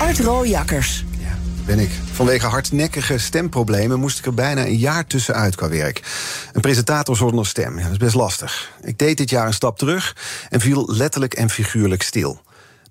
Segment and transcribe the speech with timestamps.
[0.00, 1.04] Art Rooijakkers.
[1.18, 1.90] Ja, ben ik.
[2.12, 6.02] Vanwege hardnekkige stemproblemen moest ik er bijna een jaar tussenuit qua werk.
[6.52, 8.72] Een presentator zonder stem, ja, dat is best lastig.
[8.82, 10.16] Ik deed dit jaar een stap terug
[10.48, 12.40] en viel letterlijk en figuurlijk stil.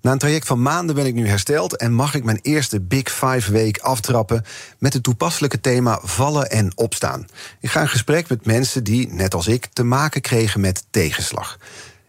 [0.00, 3.12] Na een traject van maanden ben ik nu hersteld en mag ik mijn eerste Big
[3.12, 4.44] Five week aftrappen
[4.78, 7.26] met het toepasselijke thema vallen en opstaan.
[7.60, 11.58] Ik ga in gesprek met mensen die, net als ik, te maken kregen met tegenslag.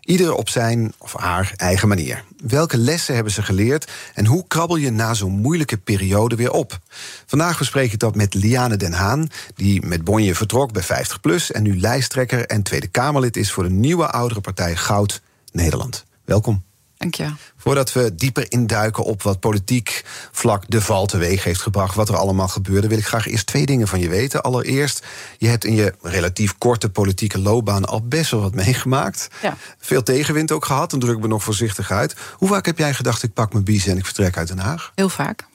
[0.01, 2.23] Ieder op zijn of haar eigen manier.
[2.43, 6.79] Welke lessen hebben ze geleerd en hoe krabbel je na zo'n moeilijke periode weer op?
[7.25, 11.63] Vandaag bespreek ik dat met Liane Den Haan, die met Bonje vertrok bij 50PLUS en
[11.63, 16.05] nu lijsttrekker en Tweede Kamerlid is voor de nieuwe oudere partij Goud Nederland.
[16.25, 16.70] Welkom.
[17.01, 17.29] Dank je.
[17.57, 22.15] Voordat we dieper induiken op wat politiek vlak de val teweeg heeft gebracht, wat er
[22.15, 24.41] allemaal gebeurde, wil ik graag eerst twee dingen van je weten.
[24.41, 25.05] Allereerst,
[25.37, 29.27] je hebt in je relatief korte politieke loopbaan al best wel wat meegemaakt.
[29.41, 29.57] Ja.
[29.77, 32.15] Veel tegenwind ook gehad, dan druk ik me nog voorzichtig uit.
[32.35, 34.91] Hoe vaak heb jij gedacht, ik pak mijn biezen en ik vertrek uit Den Haag?
[34.95, 35.45] Heel vaak.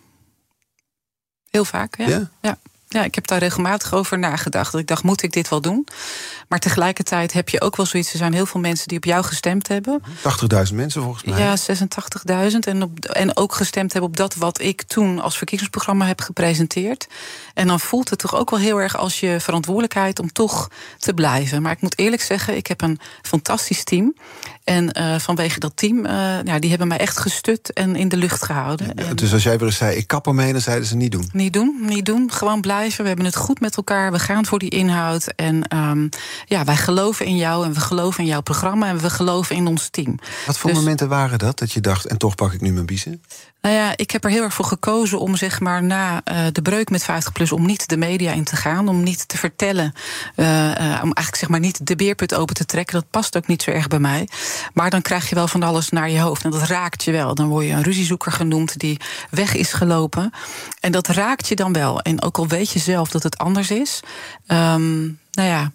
[1.51, 2.09] Heel vaak, ja.
[2.09, 2.31] Ja?
[2.43, 2.59] ja.
[2.89, 4.75] Ja, ik heb daar regelmatig over nagedacht.
[4.75, 5.87] Ik dacht, moet ik dit wel doen?
[6.48, 8.12] Maar tegelijkertijd heb je ook wel zoiets.
[8.12, 10.03] Er zijn heel veel mensen die op jou gestemd hebben.
[10.69, 11.39] 80.000 mensen volgens mij.
[11.39, 11.56] Ja,
[12.51, 12.59] 86.000.
[12.59, 17.06] En, op, en ook gestemd hebben op dat wat ik toen als verkiezingsprogramma heb gepresenteerd.
[17.55, 21.15] En dan voelt het toch ook wel heel erg als je verantwoordelijkheid om toch te
[21.15, 21.62] blijven.
[21.62, 24.15] Maar ik moet eerlijk zeggen, ik heb een fantastisch team.
[24.67, 28.17] En eh, vanwege dat team, eh, ja, die hebben mij echt gestut en in de
[28.17, 28.92] lucht gehouden.
[28.95, 31.28] Ja, dus als jij weer eens zei, ik kap ermee, dan zeiden ze niet doen.
[31.33, 32.33] Niet doen, niet doen.
[32.33, 33.03] Gewoon blijven.
[33.03, 34.12] We hebben het goed met elkaar.
[34.12, 35.27] We gaan voor die inhoud.
[35.27, 36.09] En ehm,
[36.47, 39.66] ja, wij geloven in jou en we geloven in jouw programma en we geloven in
[39.66, 40.19] ons team.
[40.47, 42.87] Wat voor Dus- momenten waren dat, dat je dacht, en toch pak ik nu mijn
[42.87, 43.22] biezen?
[43.60, 46.62] Nou ja, ik heb er heel erg voor gekozen om zeg maar na eh, de
[46.62, 47.49] breuk met 50PLUS...
[47.50, 49.93] om niet de media in te gaan, om niet te vertellen...
[50.37, 50.44] om
[51.12, 52.94] eigenlijk zeg maar niet de beerput open te trekken.
[52.94, 54.28] Dat past ook niet zo erg bij mij.
[54.75, 56.44] Maar dan krijg je wel van alles naar je hoofd.
[56.44, 57.34] En dat raakt je wel.
[57.34, 59.00] Dan word je een ruziezoeker genoemd die
[59.31, 60.31] weg is gelopen.
[60.81, 62.00] En dat raakt je dan wel.
[62.00, 64.00] En ook al weet je zelf dat het anders is...
[64.47, 65.72] ehm, nou ja,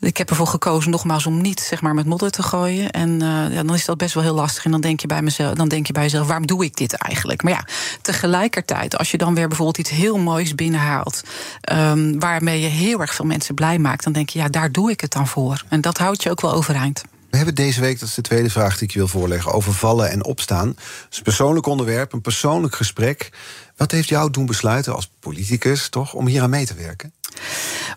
[0.00, 2.90] ik heb ervoor gekozen nogmaals om niet zeg maar, met modder te gooien.
[2.90, 4.64] En eh, ja, dan is dat best wel heel lastig.
[4.64, 6.92] En dan denk je bij mezelf, dan denk je bij jezelf, waarom doe ik dit
[6.92, 7.42] eigenlijk?
[7.42, 7.64] Maar ja,
[8.02, 11.22] tegelijkertijd, als je dan weer bijvoorbeeld iets heel moois binnenhaalt,
[11.60, 14.90] ehm, waarmee je heel erg veel mensen blij maakt, dan denk je, ja, daar doe
[14.90, 15.64] ik het dan voor.
[15.68, 17.04] En dat houdt je ook wel overeind.
[17.34, 19.72] We hebben deze week, dat is de tweede vraag die ik je wil voorleggen, over
[19.72, 20.68] vallen en opstaan.
[20.68, 23.30] Het is een persoonlijk onderwerp, een persoonlijk gesprek.
[23.76, 27.12] Wat heeft jou doen besluiten als politicus, toch, om hier aan mee te werken?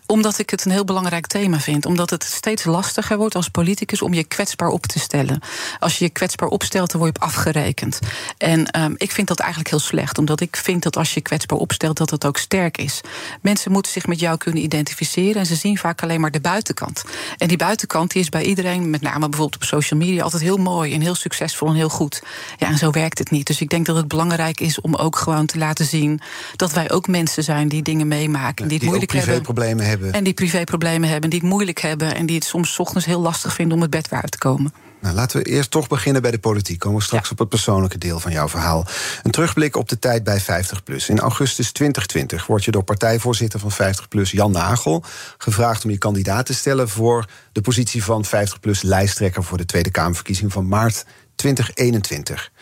[0.06, 1.86] Omdat ik het een heel belangrijk thema vind.
[1.86, 5.40] Omdat het steeds lastiger wordt als politicus om je kwetsbaar op te stellen.
[5.78, 7.98] Als je je kwetsbaar opstelt, dan word je op afgerekend.
[8.38, 10.18] En ehm, ik vind dat eigenlijk heel slecht.
[10.18, 13.00] Omdat ik vind dat als je je kwetsbaar opstelt, dat het ook sterk is.
[13.40, 15.34] Mensen moeten zich met jou kunnen identificeren.
[15.40, 17.04] En ze zien vaak alleen maar de buitenkant.
[17.36, 20.56] En die buitenkant die is bij iedereen, met name bijvoorbeeld op social media, altijd heel
[20.56, 22.22] mooi en heel succesvol en heel goed.
[22.58, 23.46] Ja, en zo werkt het niet.
[23.46, 26.20] Dus ik denk dat het belangrijk is om ook gewoon te laten zien
[26.56, 28.62] dat wij ook mensen zijn die dingen meemaken.
[28.62, 29.27] en die het moeilijk hebben.
[29.28, 30.12] Privéproblemen hebben.
[30.12, 33.20] En die privéproblemen hebben, die het moeilijk hebben en die het soms 's ochtends heel
[33.20, 34.72] lastig vinden om het bed weer uit te komen.
[35.00, 36.78] Nou, laten we eerst toch beginnen bij de politiek.
[36.78, 38.86] Komen we straks op het persoonlijke deel van jouw verhaal.
[39.22, 41.06] Een terugblik op de tijd bij 50PLUS.
[41.06, 45.04] In augustus 2020 word je door partijvoorzitter van 50PLUS, Jan Nagel,
[45.38, 49.90] gevraagd om je kandidaat te stellen voor de positie van 50PLUS lijsttrekker voor de Tweede
[49.90, 52.52] Kamerverkiezing van maart 2021.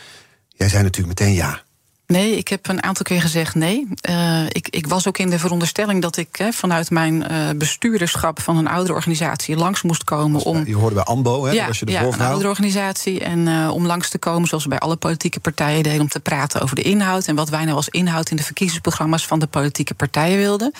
[0.48, 1.64] Jij zei natuurlijk meteen ja.
[2.06, 3.86] Nee, ik heb een aantal keer gezegd nee.
[4.00, 8.40] Eh, ik, ik was ook in de veronderstelling dat ik hè, vanuit mijn eh, bestuurderschap
[8.40, 10.66] van een oudere organisatie langs moest komen om.
[10.66, 11.52] Je hoorde bij AMBO, hè?
[11.52, 12.30] ja, was je de ja, een voorverhaal.
[12.30, 13.20] oudere organisatie.
[13.20, 16.20] En eh, om langs te komen, zoals we bij alle politieke partijen deden, om te
[16.20, 17.26] praten over de inhoud.
[17.26, 20.72] En wat wij nou als inhoud in de verkiezingsprogramma's van de politieke partijen wilden.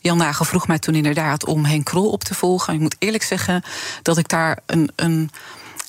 [0.00, 2.74] Jan Nagel vroeg mij toen inderdaad om Henk Krol op te volgen.
[2.74, 3.62] Ik moet eerlijk zeggen
[4.02, 4.90] dat ik daar een.
[4.96, 5.30] een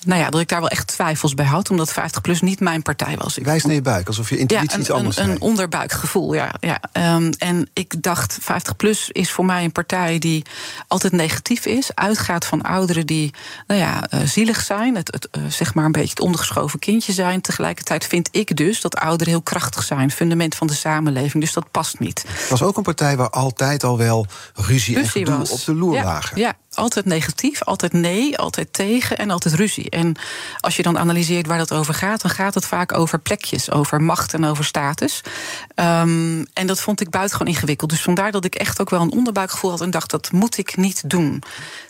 [0.04, 3.16] nou ja, dat ik daar wel echt twijfels bij had, omdat 50PLUS niet mijn partij
[3.16, 3.38] was.
[3.38, 6.34] Ik Wijs naar je buik, alsof je intuïtie ja, een, iets anders een, een onderbuikgevoel,
[6.34, 6.54] ja.
[6.60, 6.80] ja.
[6.92, 10.42] Ehm, en ik dacht, 50PLUS is voor mij een partij die
[10.88, 11.94] altijd negatief is.
[11.94, 13.34] Uitgaat van ouderen die
[13.66, 14.96] nou ja, eh, zielig zijn.
[14.96, 17.40] Het, het, eh, zeg maar een beetje het ondergeschoven kindje zijn.
[17.40, 20.10] Tegelijkertijd vind ik dus dat ouderen heel krachtig zijn.
[20.10, 21.42] Fundament van de samenleving.
[21.42, 22.24] Dus dat past niet.
[22.28, 25.50] Het was ook een partij waar altijd al wel ruzie, en gedoe was.
[25.50, 26.38] op de loer ja, lagen.
[26.38, 29.90] Ja, Altijd negatief, altijd nee, altijd tegen en altijd ruzie.
[29.90, 30.14] En
[30.60, 34.02] als je dan analyseert waar dat over gaat, dan gaat het vaak over plekjes, over
[34.02, 35.20] macht en over status.
[35.76, 37.90] Um, en dat vond ik buitengewoon ingewikkeld.
[37.90, 40.76] Dus vandaar dat ik echt ook wel een onderbuikgevoel had en dacht: dat moet ik
[40.76, 41.42] niet doen.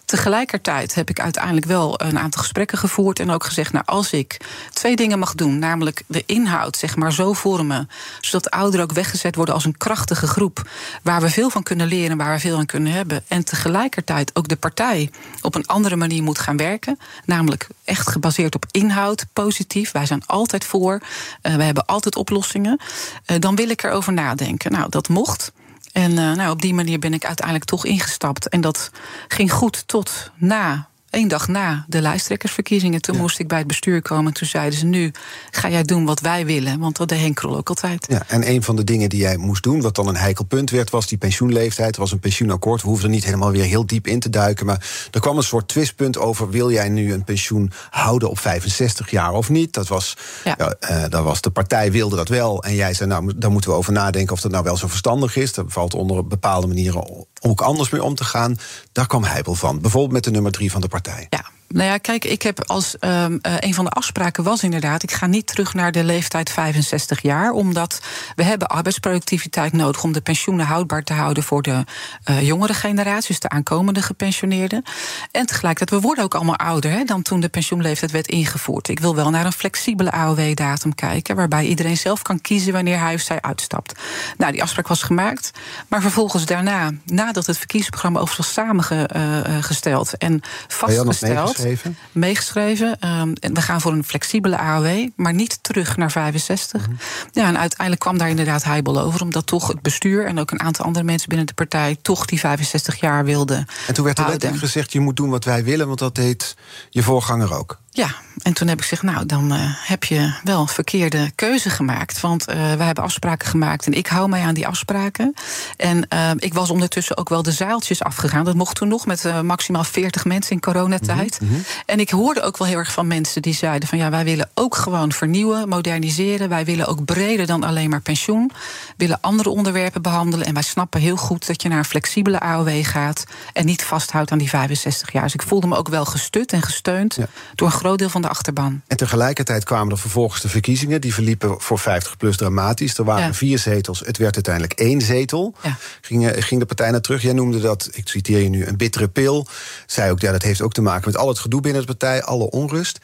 [0.05, 4.37] Tegelijkertijd heb ik uiteindelijk wel een aantal gesprekken gevoerd en ook gezegd: Nou, als ik
[4.73, 7.89] twee dingen mag doen, namelijk de inhoud zeg maar zo vormen,
[8.21, 10.69] zodat ouderen ook weggezet worden als een krachtige groep
[11.03, 14.49] waar we veel van kunnen leren, waar we veel aan kunnen hebben, en tegelijkertijd ook
[14.49, 15.11] de partij
[15.41, 19.93] op een andere manier moet gaan werken, namelijk echt gebaseerd op inhoud, positief.
[19.93, 21.01] Wij zijn altijd voor,
[21.43, 22.81] uh, wij hebben altijd oplossingen.
[23.27, 24.73] Uh, dan wil ik erover nadenken.
[24.73, 25.53] Nou, dat mocht.
[25.95, 28.49] En uh, nou, op die manier ben ik uiteindelijk toch ingestapt.
[28.49, 28.91] En dat
[29.29, 33.01] ging goed tot na één dag na de lijsttrekkersverkiezingen.
[33.01, 34.27] Toen moest ik bij het bestuur komen.
[34.27, 35.11] En toen zeiden ze: Nu
[35.51, 36.79] ga jij doen wat wij willen.
[36.79, 38.07] Want dat deed Henk ook altijd.
[38.09, 40.71] Ja, en een van de dingen die jij moest doen, wat dan een heikel punt
[40.71, 41.95] werd, was die pensioenleeftijd.
[41.95, 42.83] Er was een pensioenakkoord.
[42.83, 44.67] We hoefden er niet helemaal weer heel diep in te duiken.
[44.67, 49.11] Maar er kwam een soort twistpunt over: wil jij nu een pensioen houden op 65
[49.11, 49.73] jaar of niet?
[49.73, 50.55] Dat was, ja.
[50.59, 52.63] ja uh, dat was de partij wilde dat wel.
[52.63, 55.37] En jij zei: Nou, daar moeten we over nadenken of dat nou wel zo verstandig
[55.37, 55.53] is.
[55.53, 58.57] Dat valt onder bepaalde manieren ook anders mee om te gaan.
[58.93, 59.81] Daar kwam Heibel van.
[59.81, 61.27] Bijvoorbeeld met de nummer drie van de partij.
[61.31, 61.45] Ja,
[61.75, 65.13] nou ja, kijk, ik heb als um, uh, een van de afspraken was inderdaad, ik
[65.13, 68.01] ga niet terug naar de leeftijd 65 jaar, omdat
[68.37, 71.85] we hebben arbeidsproductiviteit nodig om de pensioenen houdbaar te houden voor de
[72.31, 74.83] uh, jongere generatie, dus de aankomende gepensioneerden.
[75.31, 78.89] En tegelijkertijd, we worden ook allemaal ouder hè, dan toen de pensioenleeftijd werd ingevoerd.
[78.89, 83.15] Ik wil wel naar een flexibele AOW-datum kijken, waarbij iedereen zelf kan kiezen wanneer hij
[83.15, 84.01] of zij uitstapt.
[84.37, 85.51] Nou, die afspraak was gemaakt,
[85.89, 91.97] maar vervolgens daarna, nadat het verkiezingsprogramma overigens was samengesteld uh, en vastgesteld meegeschreven?
[92.13, 93.21] Meegeschreven.
[93.21, 96.81] Um, we gaan voor een flexibele AOW, maar niet terug naar 65.
[96.81, 96.99] Mm -hmm.
[97.33, 100.61] Ja, en uiteindelijk kwam daar inderdaad heibel over, omdat toch het bestuur en ook een
[100.61, 103.67] aantal andere mensen binnen de partij toch die 65 jaar wilden.
[103.87, 106.57] En toen werd er letterlijk gezegd: je moet doen wat wij willen, want dat deed
[106.91, 107.83] je voorganger ook.
[107.97, 112.21] Ja, en toen heb ik gezegd, nou, dan uh, heb je wel verkeerde keuze gemaakt.
[112.21, 115.35] Want uh, wij hebben afspraken gemaakt en ik hou mij aan die afspraken.
[115.77, 118.45] En uh, ik was ondertussen ook wel de zaaltjes afgegaan.
[118.45, 121.41] Dat mocht toen nog met maximaal 40 mensen in coronatijd.
[121.41, 121.65] Mm -hmm.
[121.87, 123.99] En ik hoorde ook wel heel erg van mensen die zeiden van...
[123.99, 126.49] ja, wij willen ook gewoon vernieuwen, moderniseren.
[126.49, 128.51] Wij willen ook breder dan alleen maar pensioen.
[128.97, 130.47] willen andere onderwerpen behandelen.
[130.47, 133.25] En wij snappen heel goed dat je naar een flexibele AOW gaat...
[133.53, 135.23] en niet vasthoudt aan die 65 jaar.
[135.23, 137.15] Dus ik voelde me ook wel gestut en gesteund...
[137.15, 137.27] Ja.
[137.55, 138.83] door een groot deel van de achterban.
[138.87, 141.01] En tegelijkertijd kwamen er vervolgens de verkiezingen.
[141.01, 142.99] Die verliepen voor 50 plus dramatisch.
[142.99, 143.35] Er waren ja.
[143.35, 144.01] vier zetels.
[144.01, 145.55] Het werd uiteindelijk één zetel.
[145.63, 145.77] Ja.
[146.01, 147.23] Ging, ging, de partij naar terug.
[147.23, 149.47] Jij noemde dat, ik citeer je nu, een bittere pil.
[149.87, 152.23] Zei ook, ja, dat heeft ook te maken met al het gedoe binnen de partij,
[152.23, 152.99] alle onrust.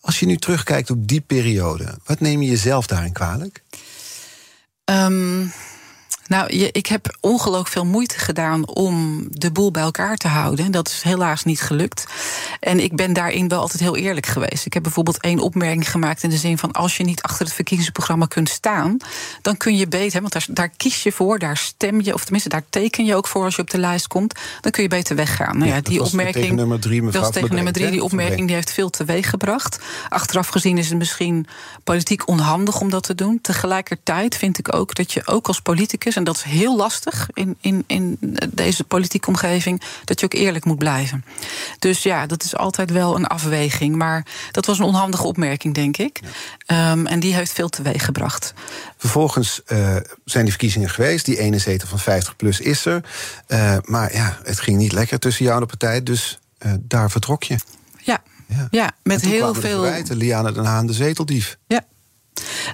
[0.00, 3.62] Als je nu terugkijkt op die periode, wat neem je jezelf daarin kwalijk?
[4.84, 5.52] Um,
[6.30, 10.70] nou, je, ik heb ongelooflijk veel moeite gedaan om de boel bij elkaar te houden.
[10.70, 12.06] Dat is helaas niet gelukt.
[12.60, 14.66] En ik ben daarin wel altijd heel eerlijk geweest.
[14.66, 17.54] Ik heb bijvoorbeeld één opmerking gemaakt in de zin van: als je niet achter het
[17.54, 18.96] verkiezingsprogramma kunt staan,
[19.42, 22.48] dan kun je beter, want daar, daar kies je voor, daar stem je, of tenminste
[22.48, 25.16] daar teken je ook voor als je op de lijst komt, dan kun je beter
[25.16, 25.58] weggaan.
[25.58, 26.34] Nou ja, ja die opmerking.
[26.34, 27.90] Tegen nummer drie, mevrouw dat is tegen nummer drie.
[27.90, 29.78] Die opmerking die heeft veel teweeg gebracht.
[30.08, 31.46] Achteraf gezien is het misschien
[31.84, 33.38] politiek onhandig om dat te doen.
[33.42, 37.56] Tegelijkertijd vind ik ook dat je ook als politicus en dat is heel lastig in,
[37.60, 38.18] in, in
[38.50, 41.24] deze politieke omgeving, dat je ook eerlijk moet blijven.
[41.78, 43.96] Dus ja, dat is altijd wel een afweging.
[43.96, 46.20] Maar dat was een onhandige opmerking, denk ik.
[46.66, 46.92] Ja.
[46.92, 48.54] Um, en die heeft veel teweeg gebracht.
[48.96, 51.24] Vervolgens uh, zijn die verkiezingen geweest.
[51.24, 53.04] Die ene zetel van 50 plus is er.
[53.48, 56.02] Uh, maar ja, het ging niet lekker tussen jou en de partij.
[56.02, 57.56] Dus uh, daar vertrok je.
[58.02, 58.68] Ja, ja.
[58.70, 59.92] ja met heel veel.
[60.08, 61.58] Liane Den Haan, de zeteldief.
[61.66, 61.84] Ja,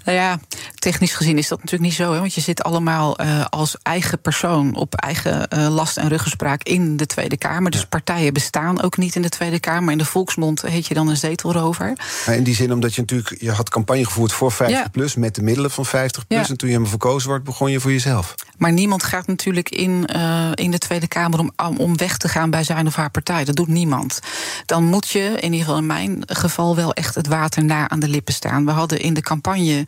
[0.04, 0.40] nou ja,
[0.74, 2.12] technisch gezien is dat natuurlijk niet zo.
[2.12, 6.62] Hè, want je zit allemaal uh, als eigen persoon op eigen uh, last en ruggespraak
[6.62, 7.70] in de Tweede Kamer.
[7.70, 7.86] Dus ja.
[7.86, 9.92] partijen bestaan ook niet in de Tweede Kamer.
[9.92, 11.92] In de volksmond heet je dan een zetelrover.
[12.26, 14.88] Ja, in die zin omdat je natuurlijk, je had campagne gevoerd voor 50 ja.
[14.88, 16.48] plus met de middelen van 50 plus.
[16.48, 18.34] En toen je helemaal verkozen wordt, begon je voor jezelf.
[18.58, 22.50] Maar niemand gaat natuurlijk in, uh, in de Tweede Kamer om, om weg te gaan
[22.50, 23.44] bij zijn of haar partij.
[23.44, 24.20] Dat doet niemand.
[24.66, 28.00] Dan moet je, in ieder geval in mijn geval, wel echt het water na aan
[28.00, 28.64] de lippen staan.
[28.64, 29.86] We hadden in de campagne,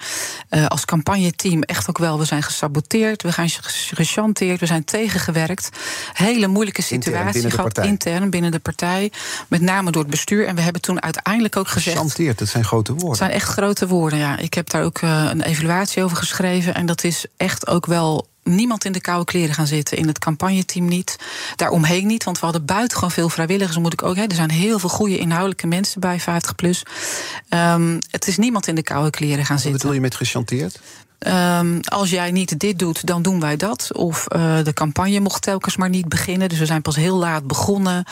[0.50, 3.50] uh, als campagneteam, echt ook wel, we zijn gesaboteerd, we zijn
[3.94, 5.68] gechanteerd, we zijn tegengewerkt.
[6.12, 9.12] Hele moeilijke situatie intern gehad, intern binnen de partij.
[9.48, 10.46] Met name door het bestuur.
[10.46, 11.96] En we hebben toen uiteindelijk ook gezegd.
[11.96, 13.08] Gechanteerd, dat zijn grote woorden.
[13.08, 14.38] Dat zijn echt grote woorden, ja.
[14.38, 16.74] Ik heb daar ook uh, een evaluatie over geschreven.
[16.74, 19.98] En dat is echt ook wel niemand in de koude kleren gaan zitten.
[19.98, 21.16] In het campagneteam niet.
[21.56, 23.78] Daaromheen niet, want we hadden buitengewoon veel vrijwilligers.
[23.78, 26.82] Moet ik ook, hè, er zijn heel veel goede inhoudelijke mensen bij 50 plus.
[27.48, 29.70] Um, het is niemand in de koude kleren gaan zitten.
[29.70, 30.80] Wat bedoel je met gechanteerd?
[31.26, 33.90] Um, als jij niet dit doet, dan doen wij dat.
[33.92, 36.48] Of uh, de campagne mocht telkens maar niet beginnen.
[36.48, 38.04] Dus we zijn pas heel laat begonnen.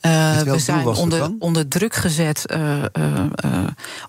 [0.00, 2.84] Uh, we zijn onder, onder druk gezet uh,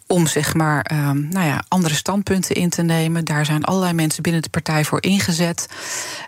[0.08, 0.92] om zeg maar,
[1.30, 3.26] nou ja, andere standpunten in te nemen.
[3.26, 5.68] Daar zijn allerlei mensen binnen de partij voor ingezet.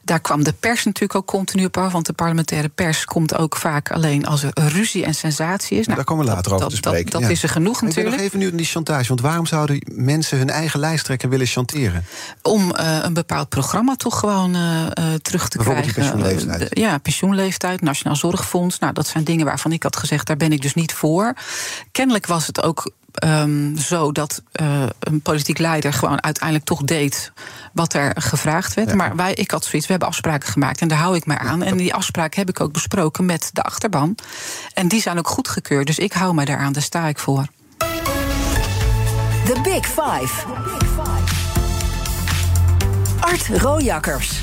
[0.03, 1.91] Daar kwam de pers natuurlijk ook continu op af.
[1.91, 5.85] Want de parlementaire pers komt ook vaak alleen als er ruzie en sensatie is.
[5.85, 7.11] Nou, daar komen we later over te spreken.
[7.11, 7.97] Dat, dat is er genoeg natuurlijk.
[7.97, 9.07] Ik ben nog even nu in die chantage.
[9.07, 12.05] Want waarom zouden mensen hun eigen lijsttrekker willen chanteren?
[12.41, 14.85] Om uh, een bepaald programma toch gewoon uh,
[15.21, 15.93] terug te krijgen.
[15.93, 16.77] pensioenleeftijd.
[16.77, 18.79] ja, pensioenleeftijd, Nationaal Zorgfonds.
[18.79, 21.33] Nou, dat zijn dingen waarvan ik had gezegd, daar ben ik dus niet voor.
[21.91, 22.91] Kennelijk was het ook
[23.23, 27.31] um, zo dat uh, een politiek leider gewoon uiteindelijk toch deed
[27.73, 28.93] wat er gevraagd werd.
[28.93, 31.63] Maar wij, ik had zoiets, we hebben afspraken gemaakt en daar hou ik mij aan.
[31.63, 34.15] En die afspraken heb ik ook besproken met de achterban.
[34.73, 35.87] En die zijn ook goedgekeurd.
[35.87, 37.47] Dus ik hou mij daaraan, daar sta ik voor.
[39.45, 40.45] The Big Five.
[43.27, 44.41] Art Rojakkers.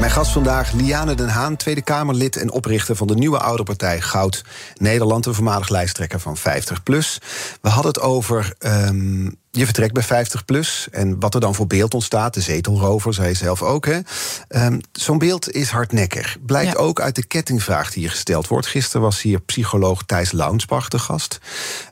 [0.00, 4.00] Mijn gast vandaag, Liane den Haan, Tweede Kamerlid en oprichter van de nieuwe oude partij
[4.00, 7.22] Goud Nederland, een voormalig lijsttrekker van 50PLUS.
[7.60, 11.94] We hadden het over um, je vertrekt bij 50PLUS en wat er dan voor beeld
[11.94, 12.34] ontstaat.
[12.34, 13.86] De zetelrover, zei je zelf ook.
[13.86, 16.36] Um, Zo'n beeld is hardnekkig.
[16.46, 18.66] Blijkt ook uit de kettingvraag die hier gesteld wordt.
[18.66, 21.38] Gisteren was hier psycholoog Thijs Launsbach de gast.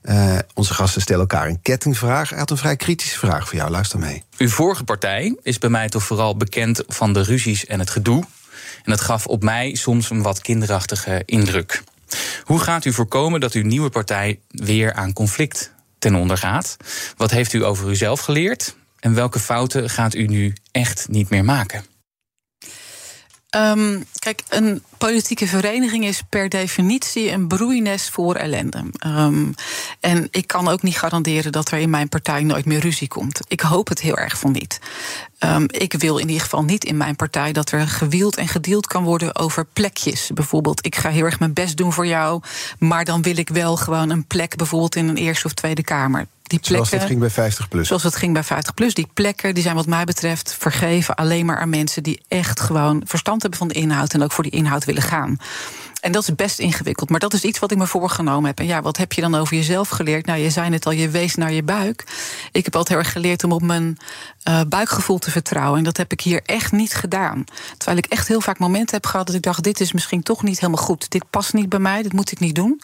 [0.02, 2.28] Uh, onze gasten stellen elkaar een kettingvraag.
[2.28, 3.70] Hij had een vrij kritische vraag voor jou.
[3.70, 4.23] Luister mee.
[4.38, 8.25] Uw vorige partij is bij mij toch vooral bekend van de ruzies en het gedoe.
[8.85, 11.82] En dat gaf op mij soms een wat kinderachtige indruk.
[12.42, 16.76] Hoe gaat u voorkomen dat uw nieuwe partij weer aan conflict ten onder gaat?
[17.16, 18.76] Wat heeft u over uzelf geleerd?
[19.00, 21.84] En welke fouten gaat u nu echt niet meer maken?
[23.56, 28.84] Um, kijk, een politieke vereniging is per definitie een broeines voor ellende.
[29.06, 29.54] Um,
[30.00, 33.40] en ik kan ook niet garanderen dat er in mijn partij nooit meer ruzie komt.
[33.48, 34.80] Ik hoop het heel erg van niet.
[35.40, 38.86] Um, ik wil in ieder geval niet in mijn partij dat er gewield en gedeeld
[38.86, 40.30] kan worden over plekjes.
[40.34, 42.42] Bijvoorbeeld, ik ga heel erg mijn best doen voor jou,
[42.78, 46.26] maar dan wil ik wel gewoon een plek, bijvoorbeeld in een Eerste of Tweede Kamer.
[46.46, 47.86] Die plekken, zoals het ging bij 50 plus.
[47.86, 48.94] Zoals het ging bij 50 plus.
[48.94, 53.02] Die plekken die zijn wat mij betreft vergeven alleen maar aan mensen die echt gewoon
[53.04, 55.38] verstand hebben van de inhoud en ook voor die inhoud willen gaan.
[56.00, 57.10] En dat is best ingewikkeld.
[57.10, 58.58] Maar dat is iets wat ik me voorgenomen heb.
[58.58, 60.26] En ja, wat heb je dan over jezelf geleerd?
[60.26, 62.04] Nou, je zei het al, je wees naar je buik.
[62.52, 63.98] Ik heb altijd heel erg geleerd om op mijn
[64.48, 65.78] uh, buikgevoel te vertrouwen.
[65.78, 67.44] En dat heb ik hier echt niet gedaan.
[67.76, 70.42] Terwijl ik echt heel vaak momenten heb gehad dat ik dacht: dit is misschien toch
[70.42, 71.10] niet helemaal goed.
[71.10, 72.80] Dit past niet bij mij, dit moet ik niet doen.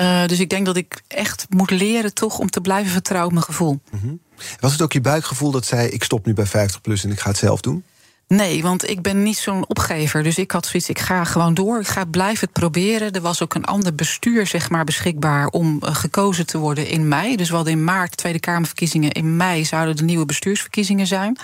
[0.00, 3.34] Uh, dus ik denk dat ik echt moet leren toch om te blijven vertrouwen op
[3.34, 3.80] mijn gevoel.
[3.90, 4.20] Mm -hmm.
[4.60, 7.20] Was het ook je buikgevoel dat zei: ik stop nu bij 50 plus en ik
[7.20, 7.84] ga het zelf doen?
[8.28, 10.22] Nee, want ik ben niet zo'n opgever.
[10.22, 11.80] Dus ik had zoiets, ik ga gewoon door.
[11.80, 13.12] Ik ga blijven het proberen.
[13.12, 17.08] Er was ook een ander bestuur zeg maar, beschikbaar om uh, gekozen te worden in
[17.08, 17.36] mei.
[17.36, 19.12] Dus we hadden in maart Tweede Kamerverkiezingen.
[19.12, 21.38] In mei zouden de nieuwe bestuursverkiezingen zijn.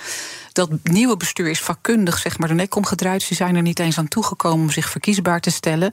[0.54, 3.23] Dat nieuwe bestuur is vakkundig zeg maar, de nek omgedraaid.
[3.23, 5.92] Ze zijn er niet eens aan toegekomen om zich verkiesbaar te stellen.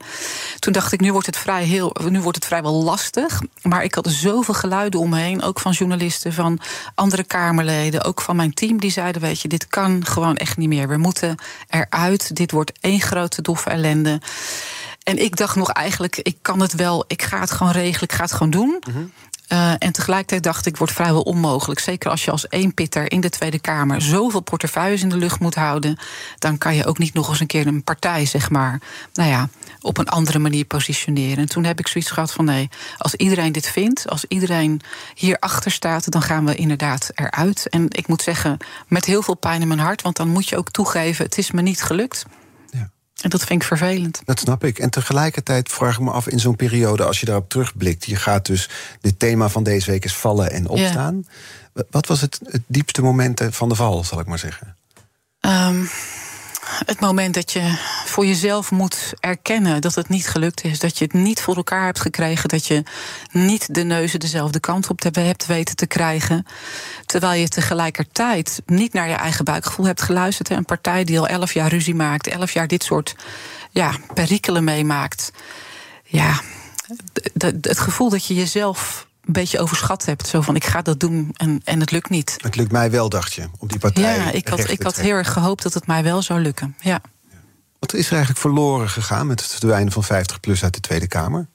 [0.60, 3.42] Toen dacht ik, nu wordt het, vrij heel, nu wordt het vrijwel lastig.
[3.62, 6.60] Maar ik had zoveel geluiden omheen, ook van journalisten, van
[6.96, 10.70] andere Kamerleden, ook van mijn team, die zeiden: Weet je, dit kan gewoon echt niet
[10.70, 10.88] meer.
[10.88, 11.36] We moeten
[11.68, 12.36] eruit.
[12.36, 14.22] Dit wordt één grote doffe ellende.
[15.04, 18.14] En ik dacht nog eigenlijk, ik kan het wel, ik ga het gewoon regelen, ik
[18.14, 18.84] ga het gewoon doen.
[18.94, 19.12] Mm
[19.54, 21.80] uh, en tegelijkertijd dacht ik, wordt vrijwel onmogelijk.
[21.80, 25.40] Zeker als je als één pitter in de Tweede Kamer zoveel portefeuilles in de lucht
[25.40, 25.98] moet houden,
[26.40, 28.82] dan kan je ook niet nog eens een keer een partij, zeg maar,
[29.14, 29.50] nou ja,
[29.82, 31.38] op een andere manier positioneren.
[31.38, 34.82] En toen heb ik zoiets gehad van nee, als iedereen dit vindt, als iedereen
[35.16, 37.70] hierachter staat, dan gaan we inderdaad eruit.
[37.70, 40.58] En ik moet zeggen, met heel veel pijn in mijn hart, want dan moet je
[40.58, 42.26] ook toegeven, het is me niet gelukt.
[43.22, 44.22] En dat vind ik vervelend.
[44.26, 44.80] Dat snap ik.
[44.80, 48.46] En tegelijkertijd vraag ik me af in zo'n periode, als je daarop terugblikt, je gaat
[48.46, 48.70] dus,
[49.02, 51.26] dit thema van deze week is vallen en opstaan.
[51.90, 54.76] Wat was het, het diepste moment van de val, zal ik maar zeggen?
[55.40, 55.90] Um,
[56.86, 57.76] het moment dat je
[58.06, 60.80] voor jezelf moet erkennen dat het niet gelukt is.
[60.80, 62.50] Dat je het niet voor elkaar hebt gekregen.
[62.50, 62.84] Dat je
[63.32, 66.46] niet de neuzen dezelfde kant op hebt weten te krijgen.
[67.06, 70.50] Terwijl je tegelijkertijd niet naar je eigen buikgevoel hebt geluisterd.
[70.50, 73.16] Een partij die al elf jaar ruzie maakt, elf jaar dit soort
[73.72, 75.32] ja, perikelen meemaakt.
[76.04, 76.42] Ja,
[77.62, 80.28] het gevoel dat je jezelf een beetje overschat hebt.
[80.28, 82.36] Zo van, ik ga dat doen en, en het lukt niet.
[82.38, 85.16] Het lukt mij wel, dacht je, om die partij Ja, ik had, ik had heel
[85.16, 87.02] erg gehoopt dat het mij wel zou lukken, ja.
[87.80, 91.48] Wat is er eigenlijk verloren gegaan met het verdwijnen van 50PLUS uit de Tweede Kamer?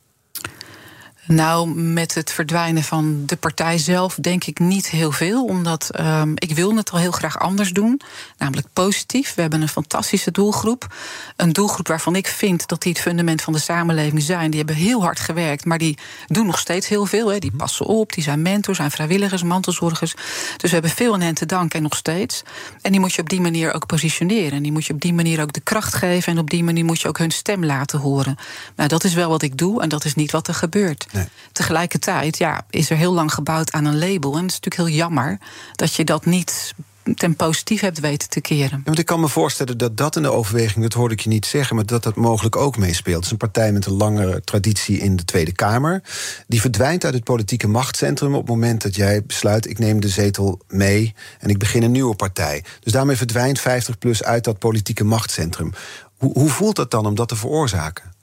[1.26, 5.44] Nou, met het verdwijnen van de partij zelf denk ik niet heel veel.
[5.44, 8.00] Omdat um, ik wil het al heel graag anders doen.
[8.38, 9.34] Namelijk positief.
[9.34, 10.94] We hebben een fantastische doelgroep.
[11.36, 14.50] Een doelgroep waarvan ik vind dat die het fundament van de samenleving zijn.
[14.50, 17.28] Die hebben heel hard gewerkt, maar die doen nog steeds heel veel.
[17.28, 17.38] Hè.
[17.38, 17.58] Die mhm.
[17.58, 20.14] passen op, die zijn mentors, zijn vrijwilligers, mantelzorgers.
[20.56, 22.42] Dus we hebben veel aan hen te danken en nog steeds.
[22.82, 24.52] En die moet je op die manier ook positioneren.
[24.52, 26.32] En die moet je op die manier ook de kracht geven.
[26.32, 28.36] En op die manier moet je ook hun stem laten horen.
[28.76, 31.06] Nou, dat is wel wat ik doe en dat is niet wat er gebeurt.
[31.52, 34.36] Tegelijkertijd ja, is er heel lang gebouwd aan een label.
[34.36, 35.38] En het is natuurlijk heel jammer
[35.74, 36.74] dat je dat niet
[37.14, 38.78] ten positief hebt weten te keren.
[38.78, 41.28] Ja, want ik kan me voorstellen dat dat in de overweging, dat hoorde ik je
[41.28, 43.16] niet zeggen, maar dat dat mogelijk ook meespeelt.
[43.16, 46.02] Het is een partij met een lange traditie in de Tweede Kamer.
[46.46, 50.08] Die verdwijnt uit het politieke machtscentrum op het moment dat jij besluit: ik neem de
[50.08, 52.64] zetel mee en ik begin een nieuwe partij.
[52.80, 55.72] Dus daarmee verdwijnt 50 plus uit dat politieke machtscentrum.
[56.16, 58.14] Hoe, hoe voelt dat dan om dat te veroorzaken?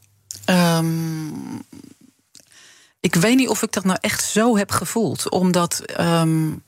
[0.45, 1.65] Um,
[3.03, 5.29] ik weet niet of ik dat nou echt zo heb gevoeld.
[5.29, 6.63] Omdat um,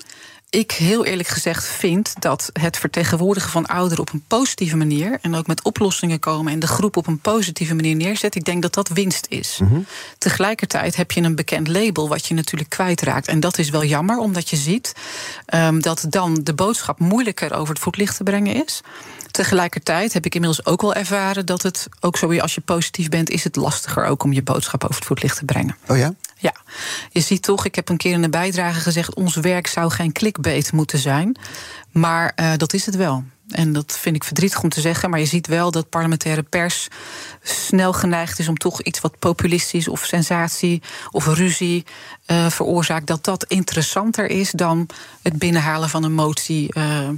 [0.50, 5.18] ik heel eerlijk gezegd vind dat het vertegenwoordigen van ouderen op een positieve manier.
[5.22, 8.36] en ook met oplossingen komen en de groep op een positieve manier neerzet.
[8.36, 9.60] ik denk dat dat winst is.
[9.62, 9.80] Mhm.
[10.18, 13.28] Tegelijkertijd heb je een bekend label wat je natuurlijk kwijtraakt.
[13.28, 14.94] En dat is wel jammer, omdat je ziet
[15.54, 18.82] um, dat dan de boodschap moeilijker over het voetlicht te brengen is.
[19.36, 23.30] Tegelijkertijd heb ik inmiddels ook wel ervaren dat het ook zo als je positief bent,
[23.30, 25.78] is het lastiger ook om je boodschap over het voetlicht te brengen.
[25.88, 26.14] Oh ja?
[26.38, 26.54] Ja,
[27.10, 30.12] je ziet toch, ik heb een keer in een bijdrage gezegd: ons werk zou geen
[30.12, 31.38] clickbait moeten zijn.
[31.92, 33.24] Maar uh, dat is het wel.
[33.50, 35.10] En dat vind ik verdrietig om te zeggen.
[35.10, 36.88] Maar je ziet wel dat parlementaire pers
[37.42, 41.86] snel geneigd is om toch iets wat populistisch of sensatie of ruzie
[42.28, 43.08] uh, veroorzaakt.
[43.08, 44.88] Dat dat interessanter is dan
[45.22, 46.76] het binnenhalen van een motie.
[46.78, 47.10] Uh,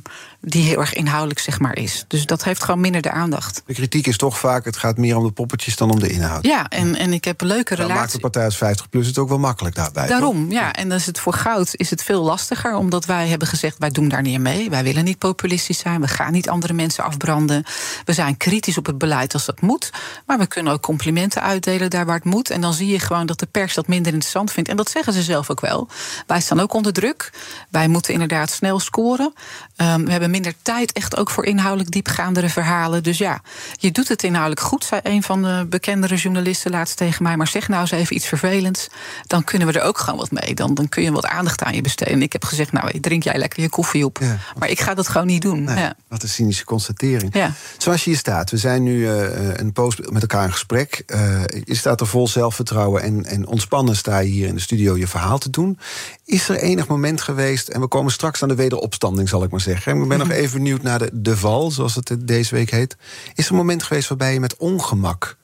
[0.41, 2.05] die heel erg inhoudelijk zeg maar is.
[2.07, 3.63] Dus dat heeft gewoon minder de aandacht.
[3.65, 6.45] De kritiek is toch vaak, het gaat meer om de poppetjes dan om de inhoud.
[6.45, 7.93] Ja, en, en ik heb een leuke relatie.
[7.93, 10.07] Dan maakt de partij als 50 plus het ook wel makkelijk daarbij.
[10.07, 10.73] Daarom, ja.
[10.73, 13.89] En dan is het voor goud is het veel lastiger, omdat wij hebben gezegd, wij
[13.89, 14.69] doen daar niet mee.
[14.69, 17.63] Wij willen niet populistisch zijn, we gaan niet andere mensen afbranden.
[18.05, 19.91] We zijn kritisch op het beleid als dat moet.
[20.25, 22.49] Maar we kunnen ook complimenten uitdelen daar waar het moet.
[22.49, 24.69] En dan zie je gewoon dat de pers dat minder interessant vindt.
[24.69, 25.87] En dat zeggen ze zelf ook wel.
[26.27, 27.31] Wij staan ook onder druk.
[27.69, 29.33] Wij moeten inderdaad snel scoren.
[29.77, 33.03] Um, we hebben minder tijd echt ook voor inhoudelijk diepgaandere verhalen.
[33.03, 33.41] Dus ja,
[33.75, 37.37] je doet het inhoudelijk goed, zei een van de bekendere journalisten laatst tegen mij.
[37.37, 38.87] Maar zeg nou eens even iets vervelends.
[39.27, 40.55] Dan kunnen we er ook gewoon wat mee.
[40.55, 42.21] Dan, dan kun je wat aandacht aan je besteden.
[42.21, 44.19] ik heb gezegd, nou, drink jij lekker je koffie op.
[44.57, 45.63] Maar ik ga dat gewoon niet doen.
[45.63, 45.95] Nee, ja.
[46.07, 47.33] Wat een cynische constatering.
[47.33, 47.53] Ja.
[47.77, 51.03] Zoals je hier staat, we zijn nu uh, een post met elkaar in gesprek.
[51.07, 54.86] Uh, je staat er vol zelfvertrouwen en, en ontspannen sta je hier in de studio
[54.95, 55.79] je verhaal te doen.
[56.25, 59.61] Is er enig moment geweest, en we komen straks aan de wederopstanding, zal ik maar
[59.61, 60.01] zeggen.
[60.01, 62.97] Ik ben nog even benieuwd naar de, de val, zoals het deze week heet.
[63.35, 65.37] Is er een moment geweest waarbij je met ongemak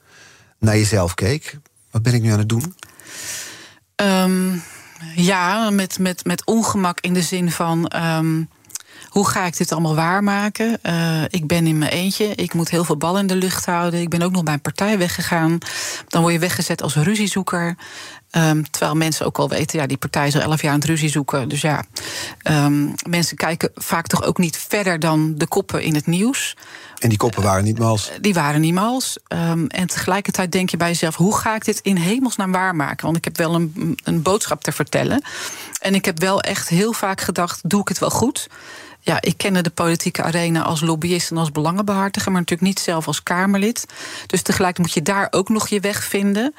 [0.59, 1.59] naar jezelf keek?
[1.91, 2.75] Wat ben ik nu aan het doen?
[3.95, 4.63] Um,
[5.15, 7.91] ja, met, met, met ongemak in de zin van.
[7.95, 8.49] Um,
[9.13, 10.79] hoe ga ik dit allemaal waarmaken?
[10.83, 12.25] Uh, ik ben in mijn eentje.
[12.25, 14.01] Ik moet heel veel ballen in de lucht houden.
[14.01, 15.57] Ik ben ook nog bij een partij weggegaan.
[16.07, 17.75] Dan word je weggezet als ruziezoeker.
[18.31, 20.87] Um, terwijl mensen ook al weten, ja, die partij is al elf jaar aan het
[20.87, 21.49] ruzie zoeken.
[21.49, 21.83] Dus ja,
[22.43, 26.55] um, mensen kijken vaak toch ook niet verder dan de koppen in het nieuws.
[26.99, 28.09] En die koppen waren niet mals?
[28.09, 29.17] Uh, die waren niet mals.
[29.27, 33.05] Um, en tegelijkertijd denk je bij jezelf, hoe ga ik dit in hemelsnaam waarmaken?
[33.05, 35.21] Want ik heb wel een, een boodschap te vertellen.
[35.79, 38.47] En ik heb wel echt heel vaak gedacht, doe ik het wel goed?
[39.05, 43.07] Ja, ik kende de politieke arena als lobbyist en als belangenbehartiger, maar natuurlijk niet zelf
[43.07, 43.85] als Kamerlid.
[44.27, 46.53] Dus tegelijk moet je daar ook nog je weg vinden.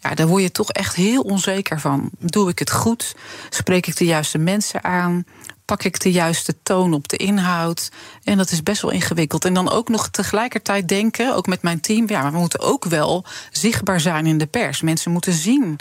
[0.00, 2.10] Ja, daar word je toch echt heel onzeker van.
[2.18, 3.14] Doe ik het goed?
[3.50, 5.24] Spreek ik de juiste mensen aan?
[5.64, 7.90] Pak ik de juiste toon op de inhoud?
[8.24, 9.44] En dat is best wel ingewikkeld.
[9.44, 12.84] En dan ook nog tegelijkertijd denken, ook met mijn team, ja, maar we moeten ook
[12.84, 14.80] wel zichtbaar zijn in de pers.
[14.80, 15.78] Mensen moeten zien.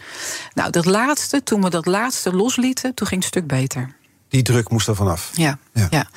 [0.53, 3.95] Nou, dat laatste, toen we dat laatste loslieten, toen ging het een stuk beter.
[4.35, 5.31] Die druk moest er vanaf.
[5.33, 5.57] Ja.
[5.73, 5.87] ja.
[5.89, 6.07] ja.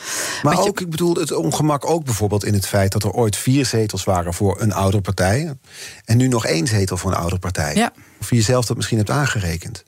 [0.43, 3.67] Maar ook, ik bedoel, het ongemak ook bijvoorbeeld in het feit dat er ooit vier
[3.67, 5.55] zetels waren voor een oude partij.
[6.05, 7.75] En nu nog één zetel voor een oude partij.
[7.75, 7.93] Ja.
[8.21, 9.85] Of je jezelf dat misschien hebt aangerekend.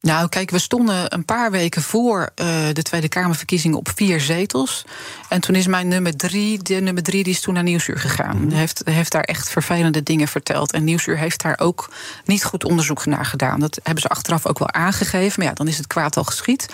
[0.00, 4.84] Nou, kijk, we stonden een paar weken voor uh, de Tweede Kamerverkiezingen op vier zetels.
[5.28, 8.36] En toen is mijn nummer drie, de nummer drie, die is toen naar Nieuwsuur gegaan.
[8.40, 10.72] Mm heeft, heeft daar echt vervelende dingen verteld.
[10.72, 11.90] En Nieuwsuur heeft daar ook
[12.24, 13.60] niet goed onderzoek naar gedaan.
[13.60, 15.32] Dat hebben ze achteraf ook wel aangegeven.
[15.36, 16.68] Maar ja, dan is het kwaad al geschied.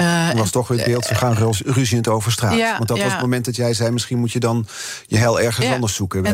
[0.00, 2.56] Uh, was toch weer het beeld, ze gaan ruziend over straat.
[2.56, 4.66] Ja, Want dat was het moment dat jij zei, misschien moet je dan
[5.06, 6.30] je hel ergens anders zoeken bij.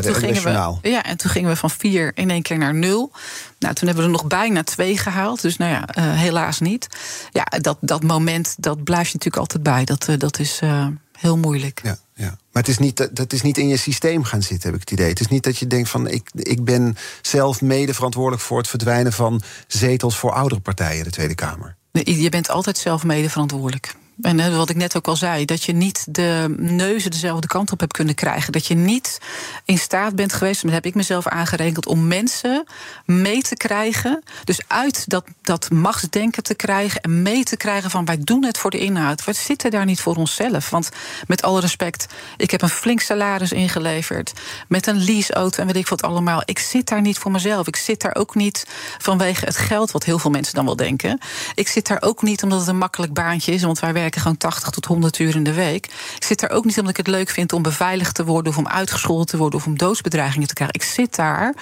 [0.81, 3.11] Ja, en toen gingen we van vier in één keer naar nul.
[3.59, 5.41] Nou, toen hebben we er nog bijna twee gehaald.
[5.41, 6.87] Dus nou ja, uh, helaas niet.
[7.31, 9.85] Ja, dat, dat moment, dat blijft je natuurlijk altijd bij.
[9.85, 11.79] Dat, uh, dat is uh, heel moeilijk.
[11.83, 12.37] Ja, ja.
[12.51, 14.99] Maar het is, niet, dat is niet in je systeem gaan zitten, heb ik het
[14.99, 15.09] idee.
[15.09, 18.67] Het is niet dat je denkt van ik, ik ben zelf mede verantwoordelijk voor het
[18.67, 21.75] verdwijnen van zetels voor oudere partijen in de Tweede Kamer.
[21.91, 23.95] Nee, je bent altijd zelf mede verantwoordelijk.
[24.21, 27.79] En wat ik net ook al zei, dat je niet de neuzen dezelfde kant op
[27.79, 28.51] hebt kunnen krijgen.
[28.51, 29.17] Dat je niet
[29.65, 32.63] in staat bent geweest, dat heb ik mezelf aangerekend, om mensen
[33.05, 34.23] mee te krijgen.
[34.43, 38.57] Dus uit dat, dat machtsdenken te krijgen en mee te krijgen van wij doen het
[38.57, 39.23] voor de inhoud.
[39.23, 40.69] We zitten daar niet voor onszelf.
[40.69, 40.89] Want
[41.27, 42.05] met alle respect,
[42.37, 44.33] ik heb een flink salaris ingeleverd.
[44.67, 46.41] Met een leaseauto en weet ik wat allemaal.
[46.45, 47.67] Ik zit daar niet voor mezelf.
[47.67, 48.65] Ik zit daar ook niet
[48.97, 51.19] vanwege het geld, wat heel veel mensen dan wel denken.
[51.55, 54.21] Ik zit daar ook niet omdat het een makkelijk baantje is, want wij werken werken
[54.21, 55.85] gewoon 80 tot 100 uur in de week.
[56.15, 58.57] Ik zit daar ook niet omdat ik het leuk vind om beveiligd te worden of
[58.57, 60.75] om uitgescholden te worden of om doodsbedreigingen te krijgen.
[60.75, 61.55] Ik zit daar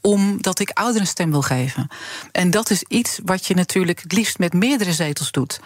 [0.00, 1.88] omdat ik ouderen stem wil geven.
[2.32, 5.60] En dat is iets wat je natuurlijk het liefst met meerdere zetels doet.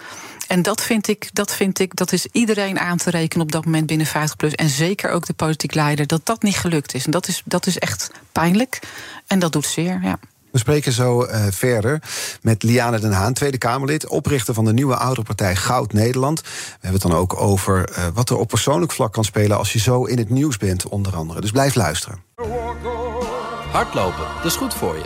[0.47, 3.64] En dat vind ik, dat vind ik, dat is iedereen aan te rekenen op dat
[3.64, 4.55] moment binnen 50 plus.
[4.55, 7.05] En zeker ook de politiek leider, dat dat niet gelukt is.
[7.05, 8.81] En dat is, dat is echt pijnlijk.
[9.27, 10.18] En dat doet zeer, ja.
[10.55, 12.03] We spreken zo uh, verder
[12.43, 16.40] met Liane den Haan, Tweede Kamerlid, oprichter van de nieuwe ouderpartij Goud Nederland.
[16.40, 19.73] We hebben het dan ook over uh, wat er op persoonlijk vlak kan spelen als
[19.73, 21.40] je zo in het nieuws bent, onder andere.
[21.40, 22.23] Dus blijf luisteren.
[23.73, 25.05] Hardlopen, dat is goed voor je.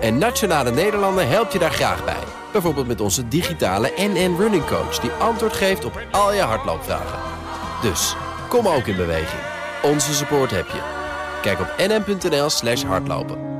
[0.00, 2.22] En Nationale Nederlanden helpt je daar graag bij.
[2.52, 7.18] Bijvoorbeeld met onze digitale NN Running Coach, die antwoord geeft op al je hardloopvragen.
[7.82, 8.16] Dus
[8.48, 9.42] kom ook in beweging.
[9.82, 10.80] Onze support heb je.
[11.42, 13.59] Kijk op nn.nl/slash hardlopen.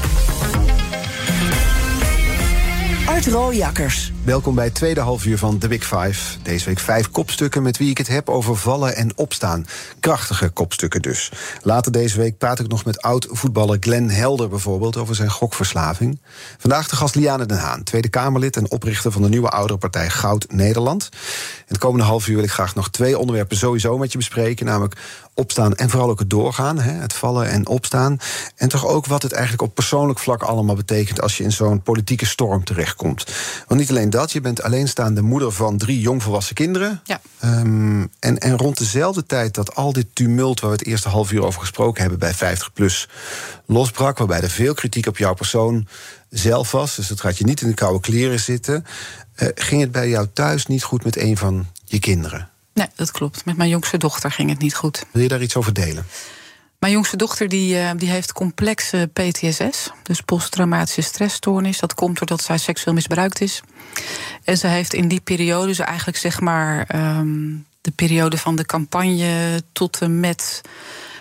[3.11, 4.11] Art.
[4.23, 6.39] Welkom bij het tweede halfuur van The Big Five.
[6.41, 9.65] Deze week vijf kopstukken met wie ik het heb over vallen en opstaan.
[9.99, 11.31] Krachtige kopstukken dus.
[11.61, 14.97] Later deze week praat ik nog met oud-voetballer Glenn Helder bijvoorbeeld...
[14.97, 16.21] over zijn gokverslaving.
[16.57, 18.55] Vandaag de gast Liane den Haan, Tweede Kamerlid...
[18.55, 21.09] en oprichter van de nieuwe oudere partij Goud Nederland.
[21.57, 24.65] In het komende half uur wil ik graag nog twee onderwerpen sowieso met je bespreken.
[24.65, 24.95] Namelijk
[25.33, 26.79] opstaan en vooral ook het doorgaan.
[26.79, 28.17] Hè, het vallen en opstaan.
[28.55, 31.21] En toch ook wat het eigenlijk op persoonlijk vlak allemaal betekent...
[31.21, 32.99] als je in zo'n politieke storm terechtkomt.
[33.67, 37.01] Want niet alleen dat, je bent alleenstaande moeder van drie jongvolwassen kinderen.
[37.03, 37.21] Ja.
[37.43, 40.59] Um, en, en rond dezelfde tijd dat al dit tumult...
[40.59, 43.11] waar we het eerste half uur over gesproken hebben bij 50PLUS
[43.65, 44.17] losbrak...
[44.17, 45.87] waarbij er veel kritiek op jouw persoon
[46.29, 46.95] zelf was...
[46.95, 48.85] dus het gaat je niet in de koude kleren zitten...
[49.35, 52.49] Uh, ging het bij jou thuis niet goed met een van je kinderen?
[52.73, 53.45] Nee, dat klopt.
[53.45, 55.03] Met mijn jongste dochter ging het niet goed.
[55.11, 56.05] Wil je daar iets over delen?
[56.81, 61.79] Mijn jongste dochter die, uh, die heeft complexe PTSS, dus posttraumatische stressstoornis.
[61.79, 63.61] Dat komt doordat zij seksueel misbruikt is.
[64.43, 68.65] En ze heeft in die periode, dus eigenlijk zeg maar um, de periode van de
[68.65, 70.61] campagne tot en met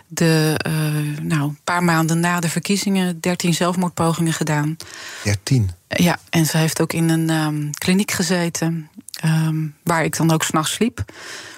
[0.07, 4.77] de, uh, nou, een paar maanden na de verkiezingen 13 zelfmoordpogingen gedaan.
[5.25, 5.71] 13?
[5.89, 8.91] Ja, en ze heeft ook in een um, kliniek gezeten.
[9.25, 11.05] Um, waar ik dan ook s'nachts sliep.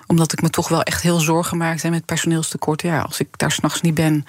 [0.07, 2.83] Omdat ik me toch wel echt heel zorgen maakte met personeelstekort.
[2.83, 4.25] Ja, als ik daar s'nachts niet ben,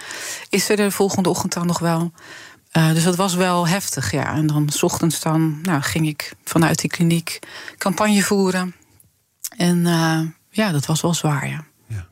[0.49, 2.11] is er de volgende ochtend dan nog wel.
[2.77, 4.33] Uh, dus dat was wel heftig, ja.
[4.33, 7.39] En dan s ochtends dan nou, ging ik vanuit die kliniek
[7.77, 8.75] campagne voeren.
[9.57, 10.19] En uh,
[10.49, 11.65] ja, dat was wel zwaar, ja.
[11.87, 12.07] ja.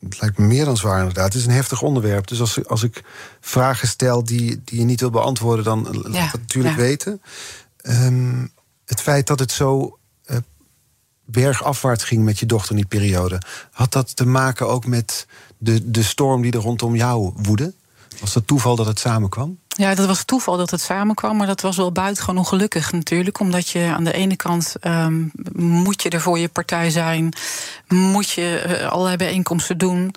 [0.00, 1.24] Het lijkt me meer dan zwaar inderdaad.
[1.24, 2.26] Het is een heftig onderwerp.
[2.26, 3.04] Dus als, als ik
[3.40, 5.64] vragen stel die, die je niet wil beantwoorden...
[5.64, 6.82] dan laat ja, dat natuurlijk ja.
[6.82, 7.22] weten.
[7.82, 8.52] Um,
[8.84, 10.36] het feit dat het zo uh,
[11.24, 13.42] bergafwaarts ging met je dochter in die periode...
[13.70, 15.26] had dat te maken ook met
[15.58, 17.74] de, de storm die er rondom jou woedde?
[18.20, 19.58] Was het toeval dat het samenkwam?
[19.68, 23.40] Ja, dat was toeval dat het samenkwam, maar dat was wel buitengewoon ongelukkig natuurlijk.
[23.40, 27.32] Omdat je aan de ene kant um, moet je er voor je partij zijn,
[27.88, 30.14] moet je uh, allerlei bijeenkomsten doen.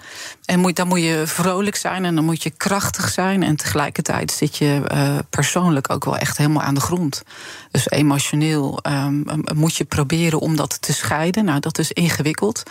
[0.49, 3.43] En moet, dan moet je vrolijk zijn en dan moet je krachtig zijn.
[3.43, 7.23] En tegelijkertijd zit je uh, persoonlijk ook wel echt helemaal aan de grond.
[7.71, 11.45] Dus emotioneel um, moet je proberen om dat te scheiden.
[11.45, 12.63] Nou, dat is ingewikkeld.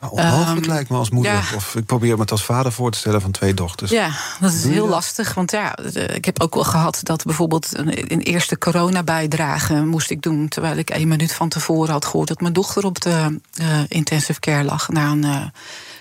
[0.00, 1.32] Nou, onmogelijk um, lijkt me als moeder.
[1.32, 1.42] Ja.
[1.54, 3.90] Of ik probeer me het als vader voor te stellen van twee dochters.
[3.90, 5.34] Ja, dat is heel lastig.
[5.34, 10.22] Want ja, ik heb ook wel gehad dat bijvoorbeeld een, een eerste corona-bijdrage moest ik
[10.22, 10.48] doen.
[10.48, 14.40] Terwijl ik één minuut van tevoren had gehoord dat mijn dochter op de uh, intensive
[14.40, 15.44] care lag na een uh,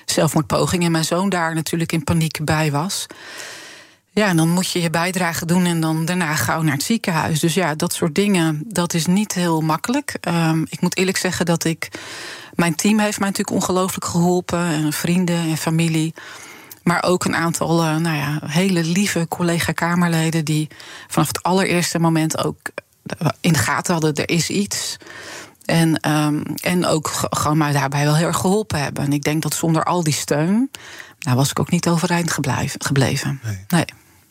[0.06, 0.84] zelfmoordpoging.
[0.84, 3.06] En mijn zoon daar natuurlijk in paniek bij was.
[4.12, 7.40] Ja, en dan moet je je bijdrage doen en dan daarna gauw naar het ziekenhuis.
[7.40, 10.18] Dus ja, dat soort dingen, dat is niet heel makkelijk.
[10.28, 11.90] Um, ik moet eerlijk zeggen dat ik.
[12.54, 14.60] Mijn team heeft mij natuurlijk ongelooflijk geholpen.
[14.60, 16.14] En vrienden en familie.
[16.84, 20.46] Maar ook een aantal uh, nou ja, hele lieve collega-Kamerleden.
[20.46, 20.68] die
[21.08, 22.58] vanaf het allereerste moment ook
[23.42, 24.98] in de gaten hadden: er is iets.
[25.66, 29.04] En, um, en ook gewoon mij daarbij wel heel erg geholpen hebben.
[29.04, 30.72] En ik denk dat zonder al die steun.
[31.20, 32.32] Nou, was ik ook niet overeind
[32.78, 33.40] gebleven.
[33.44, 33.66] nee.
[33.68, 33.86] nee.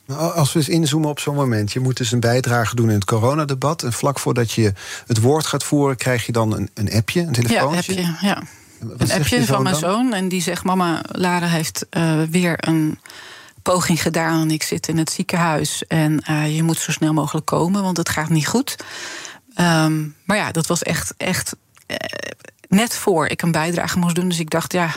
[0.07, 1.73] Nou, als we eens inzoomen op zo'n moment.
[1.73, 3.83] Je moet dus een bijdrage doen in het coronadebat.
[3.83, 4.73] En vlak voordat je
[5.07, 7.95] het woord gaat voeren, krijg je dan een, een appje, een telefoontje.
[7.95, 8.43] Ja, appje, ja.
[8.99, 10.13] een appje van mijn zoon.
[10.13, 12.99] En die zegt: Mama, Lara heeft uh, weer een
[13.63, 14.51] poging gedaan.
[14.51, 15.87] Ik zit in het ziekenhuis.
[15.87, 18.77] En uh, je moet zo snel mogelijk komen, want het gaat niet goed.
[19.61, 21.97] Um, maar ja, dat was echt, echt uh,
[22.69, 24.29] net voor ik een bijdrage moest doen.
[24.29, 24.91] Dus ik dacht, ja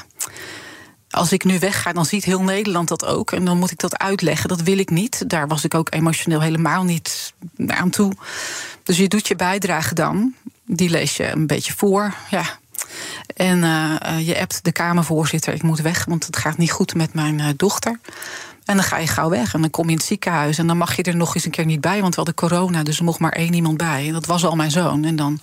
[1.17, 3.31] als ik nu wegga, dan ziet heel Nederland dat ook.
[3.31, 4.49] En dan moet ik dat uitleggen.
[4.49, 5.29] Dat wil ik niet.
[5.29, 7.33] Daar was ik ook emotioneel helemaal niet
[7.67, 8.13] aan toe.
[8.83, 10.33] Dus je doet je bijdrage dan.
[10.65, 12.13] Die lees je een beetje voor.
[12.29, 12.43] Ja.
[13.35, 17.13] En uh, je appt de Kamervoorzitter: ik moet weg, want het gaat niet goed met
[17.13, 17.99] mijn dochter.
[18.67, 19.53] En dan ga je gauw weg.
[19.53, 20.57] En dan kom je in het ziekenhuis.
[20.57, 22.83] En dan mag je er nog eens een keer niet bij, want we hadden corona.
[22.83, 24.07] Dus er mocht maar één iemand bij.
[24.07, 25.03] En dat was al mijn zoon.
[25.03, 25.39] En dan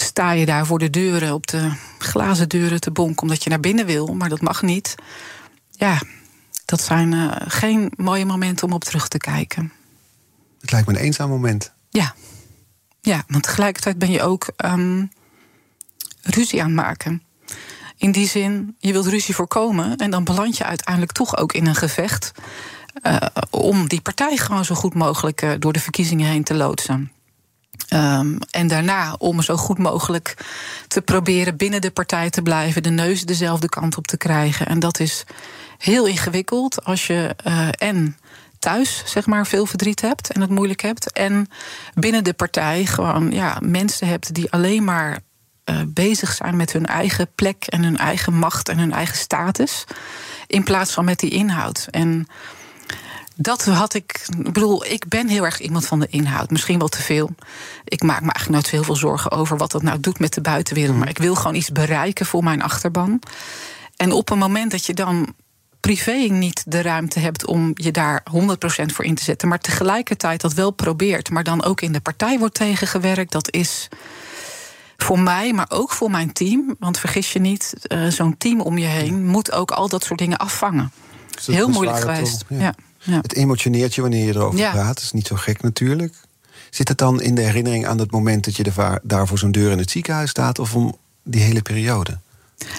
[0.00, 3.60] sta je daar voor de deuren, op de glazen deuren te bonken, omdat je naar
[3.60, 4.94] binnen wil, maar dat mag niet.
[5.70, 6.02] Ja,
[6.64, 9.72] dat zijn uh, geen mooie momenten om op terug te kijken.
[10.60, 11.72] Het lijkt me een eenzaam moment.
[11.90, 12.14] Ja,
[13.00, 15.10] ja want tegelijkertijd ben je ook um,
[16.22, 17.22] ruzie aan het maken.
[18.00, 21.66] In die zin, je wilt ruzie voorkomen en dan beland je uiteindelijk toch ook in
[21.66, 22.32] een gevecht.
[23.02, 23.16] Uh,
[23.50, 27.12] om die partij gewoon zo goed mogelijk uh, door de verkiezingen heen te loodsen.
[27.92, 30.36] Um, en daarna om zo goed mogelijk
[30.88, 34.66] te proberen binnen de partij te blijven, de neus dezelfde kant op te krijgen.
[34.66, 35.24] En dat is
[35.78, 38.16] heel ingewikkeld als je uh, en
[38.58, 41.12] thuis zeg maar veel verdriet hebt en het moeilijk hebt.
[41.12, 41.48] En
[41.94, 45.18] binnen de partij gewoon ja, mensen hebt die alleen maar
[45.70, 49.84] uh, bezig zijn met hun eigen plek en hun eigen macht en hun eigen status.
[50.46, 51.86] In plaats van met die inhoud.
[51.90, 52.26] En
[53.36, 54.26] dat had ik.
[54.38, 56.50] Ik bedoel, ik ben heel erg iemand van de inhoud.
[56.50, 57.30] Misschien wel te veel.
[57.84, 60.40] Ik maak me eigenlijk nooit heel veel zorgen over wat dat nou doet met de
[60.40, 60.96] buitenwereld.
[60.96, 63.20] Maar ik wil gewoon iets bereiken voor mijn achterban.
[63.96, 65.34] En op een moment dat je dan
[65.80, 68.34] privé niet de ruimte hebt om je daar 100%
[68.86, 72.38] voor in te zetten, maar tegelijkertijd dat wel probeert, maar dan ook in de partij
[72.38, 73.88] wordt tegengewerkt, dat is
[75.02, 76.76] voor mij, maar ook voor mijn team.
[76.78, 80.18] Want vergis je niet, uh, zo'n team om je heen moet ook al dat soort
[80.18, 80.92] dingen afvangen.
[81.44, 82.44] Heel moeilijk geweest.
[82.48, 82.58] ja.
[82.58, 82.74] ja.
[83.02, 83.18] Ja.
[83.20, 84.70] Het emotioneert je wanneer je erover ja.
[84.70, 84.94] praat.
[84.94, 86.14] Dat is niet zo gek natuurlijk.
[86.70, 89.70] Zit het dan in de herinnering aan het moment dat je daar voor zo'n deur
[89.70, 92.18] in het ziekenhuis staat, of om die hele periode?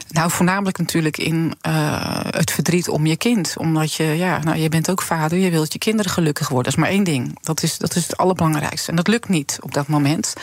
[0.10, 3.54] Nou, voornamelijk natuurlijk in uh, het verdriet om je kind.
[3.58, 6.72] Omdat je, ja, nou, je bent ook vader, je wilt je kinderen gelukkig worden.
[6.72, 7.38] Dat is maar één ding.
[7.42, 8.90] Dat is, dat is het allerbelangrijkste.
[8.90, 10.34] En dat lukt niet op dat moment.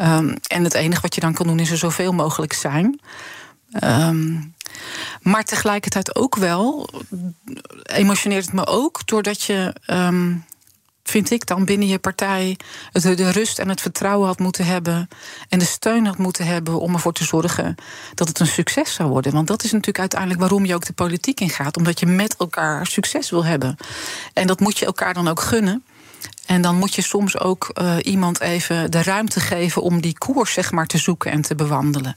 [0.00, 3.00] Um, en het enige wat je dan kan doen is er zoveel mogelijk zijn.
[3.84, 4.54] Um,
[5.22, 6.88] maar tegelijkertijd ook wel,
[7.82, 10.44] emotioneert het me ook, doordat je, um,
[11.04, 12.56] vind ik dan, binnen je partij
[12.92, 15.08] de, rust en het vertrouwen had moeten hebben.
[15.48, 17.74] En de steun had moeten hebben om ervoor te zorgen
[18.14, 19.32] dat het een succes zou worden.
[19.32, 21.76] Want dat is natuurlijk uiteindelijk waarom je ook de politiek ingaat.
[21.76, 23.76] Omdat je met elkaar succes wil hebben.
[24.32, 25.84] En dat moet je elkaar dan ook gunnen.
[26.46, 30.52] En dan moet je soms ook uh, iemand even de ruimte geven om die koers
[30.52, 32.16] zeg maar, te zoeken en te bewandelen.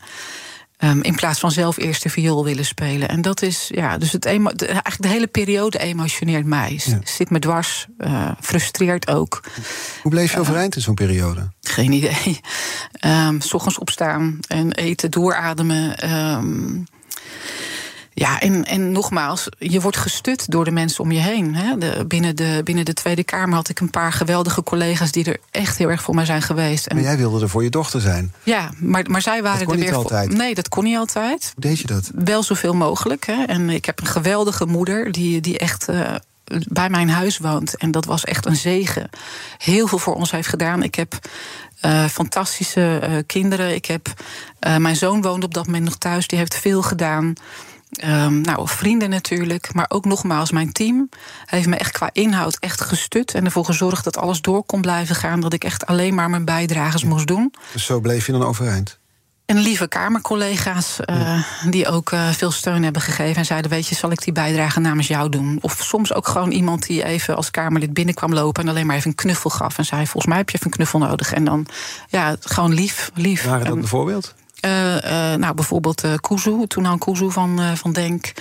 [0.79, 3.09] Um, in plaats van zelf eerst de viool willen spelen.
[3.09, 6.81] En dat is, ja, dus het emo de, eigenlijk de hele periode emotioneert mij.
[6.85, 6.99] Ja.
[7.03, 9.43] Zit me dwars, uh, frustreert ook.
[10.01, 11.51] Hoe bleef je overeind in zo'n periode?
[11.61, 12.39] Geen idee.
[13.05, 16.11] Um, s ochtends opstaan en eten, doorademen.
[16.11, 16.85] Um,
[18.19, 21.55] ja, en, en nogmaals, je wordt gestut door de mensen om je heen.
[21.55, 21.77] Hè.
[21.77, 25.37] De, binnen, de, binnen de Tweede Kamer had ik een paar geweldige collega's die er
[25.51, 26.87] echt heel erg voor mij zijn geweest.
[26.87, 28.33] En, maar jij wilde er voor je dochter zijn.
[28.43, 30.27] Ja, maar, maar zij waren dat kon er niet weer altijd.
[30.27, 30.37] voor.
[30.37, 31.51] Nee, dat kon niet altijd.
[31.53, 32.11] Hoe deed je dat?
[32.15, 33.25] Wel zoveel mogelijk.
[33.25, 33.43] Hè.
[33.43, 35.89] En ik heb een geweldige moeder die, die echt.
[35.89, 36.15] Uh,
[36.67, 37.77] bij mijn huis woont.
[37.77, 39.09] En dat was echt een zegen.
[39.57, 40.83] Heel veel voor ons heeft gedaan.
[40.83, 41.19] Ik heb
[41.85, 43.75] uh, fantastische uh, kinderen.
[43.75, 44.13] Ik heb,
[44.59, 46.27] mijn zoon woonde op dat moment nog thuis.
[46.27, 47.33] Die heeft veel gedaan.
[48.03, 51.09] Um, nou, vrienden natuurlijk, maar ook nogmaals, mijn team
[51.45, 55.15] heeft me echt qua inhoud echt gestut en ervoor gezorgd dat alles door kon blijven
[55.15, 55.39] gaan.
[55.39, 57.53] Dat ik echt alleen maar mijn bijdrages moest doen.
[57.73, 58.99] Dus zo bleef je dan overeind?
[59.47, 61.45] En lieve Kamercollega's uh, ja.
[61.69, 64.79] die ook uh, veel steun hebben gegeven en zeiden: Weet je, zal ik die bijdrage
[64.79, 65.57] namens jou doen?
[65.61, 69.09] Of soms ook gewoon iemand die even als Kamerlid binnenkwam lopen en alleen maar even
[69.09, 71.33] een knuffel gaf en zei: Volgens mij heb je even een knuffel nodig.
[71.33, 71.65] En dan,
[72.09, 73.11] ja, gewoon lief.
[73.13, 73.43] lief.
[73.43, 74.35] Waren dat en, bijvoorbeeld?
[74.65, 75.01] Uh, uh,
[75.33, 78.31] nou, bijvoorbeeld uh, Kuzu, toen al Kuzu van, van Denk.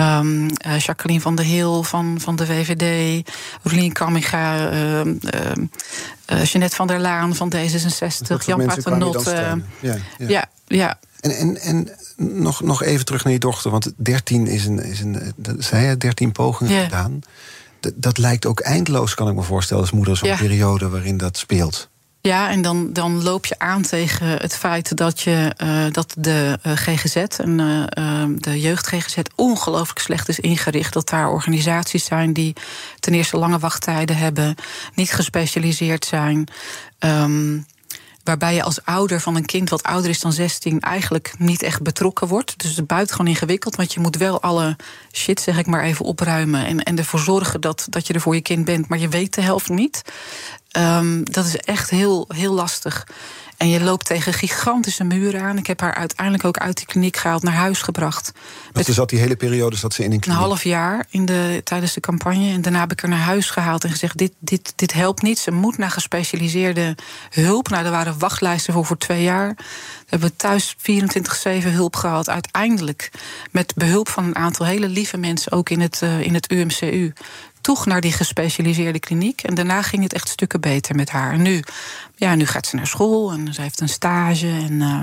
[0.00, 0.46] Um,
[0.78, 3.28] Jacqueline van der Heel van, van de VVD.
[3.62, 4.72] Rolien Kamminga.
[4.72, 8.44] Uh, uh, Jeanette van der Laan van D66.
[8.46, 9.60] Jan Paternotte.
[9.80, 10.26] Ja, ja.
[10.28, 10.98] ja, ja.
[11.20, 13.70] En, en, en nog, nog even terug naar je dochter.
[13.70, 14.78] Want 13 is een.
[14.78, 16.84] Is een zei je, 13 pogingen yeah.
[16.84, 17.20] gedaan.
[17.80, 21.36] Dat, dat lijkt ook eindeloos, kan ik me voorstellen, als moeder, zo'n periode waarin dat
[21.36, 21.88] speelt.
[22.28, 26.58] Ja, en dan, dan loop je aan tegen het feit dat, je, uh, dat de
[26.66, 30.92] uh, GGZ en uh, de jeugd-GGZ ongelooflijk slecht is ingericht.
[30.92, 32.56] Dat daar organisaties zijn die
[33.00, 34.54] ten eerste lange wachttijden hebben,
[34.94, 36.48] niet gespecialiseerd zijn.
[36.98, 37.66] Um,
[38.28, 41.82] waarbij je als ouder van een kind wat ouder is dan 16 eigenlijk niet echt
[41.82, 42.58] betrokken wordt.
[42.58, 44.76] Dus het buiten gewoon ingewikkeld, want je moet wel alle
[45.12, 48.34] shit, zeg ik maar, even opruimen en, en ervoor zorgen dat, dat je er voor
[48.34, 50.02] je kind bent, maar je weet de helft niet.
[50.76, 53.06] Um, dat is echt heel, heel lastig.
[53.58, 55.58] En je loopt tegen gigantische muren aan.
[55.58, 58.32] Ik heb haar uiteindelijk ook uit die kliniek gehaald, naar huis gebracht.
[58.72, 60.40] Want ze zat die hele periode zat ze in een kliniek?
[60.40, 62.52] Een half jaar in de, tijdens de campagne.
[62.52, 65.38] En daarna heb ik haar naar huis gehaald en gezegd: dit, dit, dit helpt niet.
[65.38, 66.94] Ze moet naar gespecialiseerde
[67.30, 67.68] hulp.
[67.68, 69.54] Nou, er waren wachtlijsten voor voor twee jaar.
[69.56, 70.82] We hebben thuis 24-7
[71.62, 72.28] hulp gehad.
[72.28, 73.10] Uiteindelijk
[73.50, 77.12] met behulp van een aantal hele lieve mensen, ook in het, uh, in het UMCU
[77.68, 79.42] toch naar die gespecialiseerde kliniek.
[79.42, 81.32] En daarna ging het echt stukken beter met haar.
[81.32, 81.62] En nu,
[82.16, 84.46] ja, nu gaat ze naar school en ze heeft een stage.
[84.46, 85.00] En uh,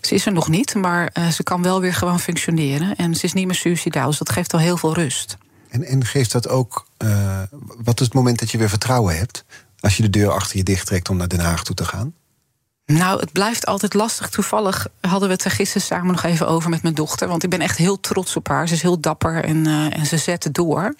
[0.00, 2.96] ze is er nog niet, maar uh, ze kan wel weer gewoon functioneren.
[2.96, 5.36] En ze is niet meer suicidaal, dus dat geeft al heel veel rust.
[5.68, 7.42] En, en geeft dat ook, uh,
[7.84, 9.44] wat is het moment dat je weer vertrouwen hebt?
[9.80, 12.14] Als je de deur achter je dicht trekt om naar Den Haag toe te gaan?
[12.92, 14.28] Nou, het blijft altijd lastig.
[14.28, 17.28] Toevallig hadden we het er gisteren samen nog even over met mijn dochter.
[17.28, 18.68] Want ik ben echt heel trots op haar.
[18.68, 20.94] Ze is heel dapper en, uh, en ze zet door.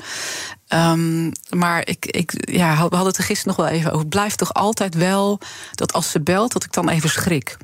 [0.68, 4.00] Um, maar ik, ik, ja, we hadden het er gisteren nog wel even over.
[4.00, 5.38] Het blijft toch altijd wel
[5.74, 7.56] dat als ze belt, dat ik dan even schrik.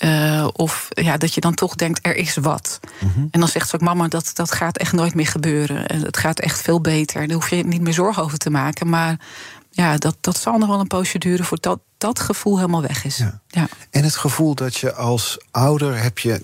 [0.00, 2.80] Uh, of ja, dat je dan toch denkt, er is wat.
[3.00, 3.28] Mm -hmm.
[3.30, 6.02] En dan zegt ze ook, mama, dat, dat gaat echt nooit meer gebeuren.
[6.02, 7.26] Het gaat echt veel beter.
[7.26, 8.88] Daar hoef je niet meer zorgen over te maken.
[8.88, 9.18] Maar
[9.76, 13.16] ja, dat, dat zal nog wel een poosje duren voordat dat gevoel helemaal weg is.
[13.16, 13.40] Ja.
[13.46, 13.68] ja.
[13.90, 16.42] En het gevoel dat je als ouder heb je.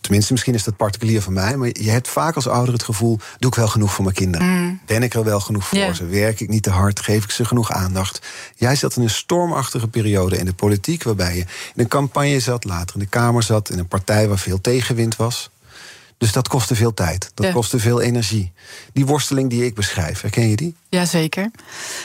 [0.00, 3.18] Tenminste, misschien is dat particulier van mij, maar je hebt vaak als ouder het gevoel:
[3.38, 4.46] doe ik wel genoeg voor mijn kinderen?
[4.46, 4.80] Mm.
[4.86, 5.94] Ben ik er wel genoeg voor yeah.
[5.94, 6.06] ze?
[6.06, 7.00] Werk ik niet te hard?
[7.00, 8.26] Geef ik ze genoeg aandacht?
[8.56, 12.64] Jij zat in een stormachtige periode in de politiek, waarbij je in een campagne zat,
[12.64, 15.50] later in de Kamer zat, in een partij waar veel tegenwind was.
[16.24, 17.30] Dus dat kostte veel tijd.
[17.34, 17.52] Dat ja.
[17.52, 18.52] kostte veel energie.
[18.92, 20.74] Die worsteling die ik beschrijf, herken je die?
[20.88, 21.50] Jazeker.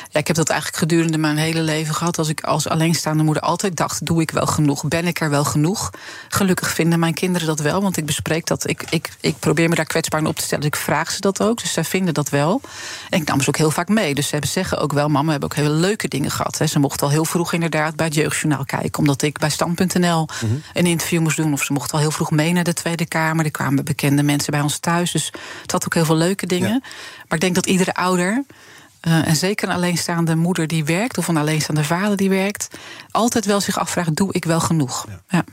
[0.10, 2.18] Ja, ik heb dat eigenlijk gedurende mijn hele leven gehad.
[2.18, 4.88] Als ik als alleenstaande moeder altijd dacht: doe ik wel genoeg?
[4.88, 5.90] Ben ik er wel genoeg?
[6.30, 8.70] Gelukkig vinden mijn kinderen dat wel, want ik bespreek dat.
[8.70, 10.70] Ik, ik, ik probeer me daar kwetsbaar in op te stellen.
[10.70, 11.62] Dus ik vraag ze dat ook.
[11.62, 12.62] Dus zij vinden dat wel.
[13.10, 14.16] En ik nam ze ook heel vaak mee.
[14.16, 16.58] Dus ze zeggen ook wel: mama, we hebben ook hele leuke dingen gehad.
[16.58, 16.68] Hè.
[16.68, 20.62] Ze mochten al heel vroeg inderdaad bij het jeugdjournaal kijken, omdat ik bij Stand.nl mm-hmm.
[20.74, 21.54] een interview moest doen.
[21.54, 23.46] Of ze mochten al heel vroeg mee naar de Tweede Kamer.
[23.46, 23.76] Er kwamen
[24.10, 25.12] bekende mensen bij ons thuis.
[25.12, 26.70] Dus het had ook heel veel leuke dingen.
[26.70, 26.80] Ja.
[27.28, 28.44] Maar ik denk dat iedere ouder.
[29.08, 32.68] Uh, en zeker een alleenstaande moeder die werkt, of een alleenstaande vader die werkt,
[33.12, 35.06] altijd wel zich afvraagt: doe ik wel genoeg?
[35.08, 35.22] Ja.
[35.28, 35.44] ja.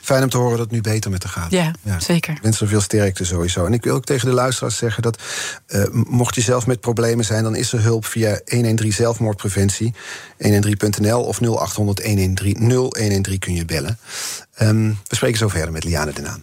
[0.00, 1.50] Fijn om te horen dat het nu beter met haar gaat.
[1.50, 2.00] Ja, ja.
[2.00, 2.34] zeker.
[2.34, 3.66] Ik wens er veel sterkte sowieso.
[3.66, 5.22] En ik wil ook tegen de luisteraars zeggen dat
[5.68, 9.94] uh, mocht je zelf met problemen zijn, dan is er hulp via 113 zelfmoordpreventie,
[10.42, 13.98] 113.nl of 0800 113 0113 kun je bellen.
[14.62, 16.42] Um, we spreken zo verder met Liane Den Haan.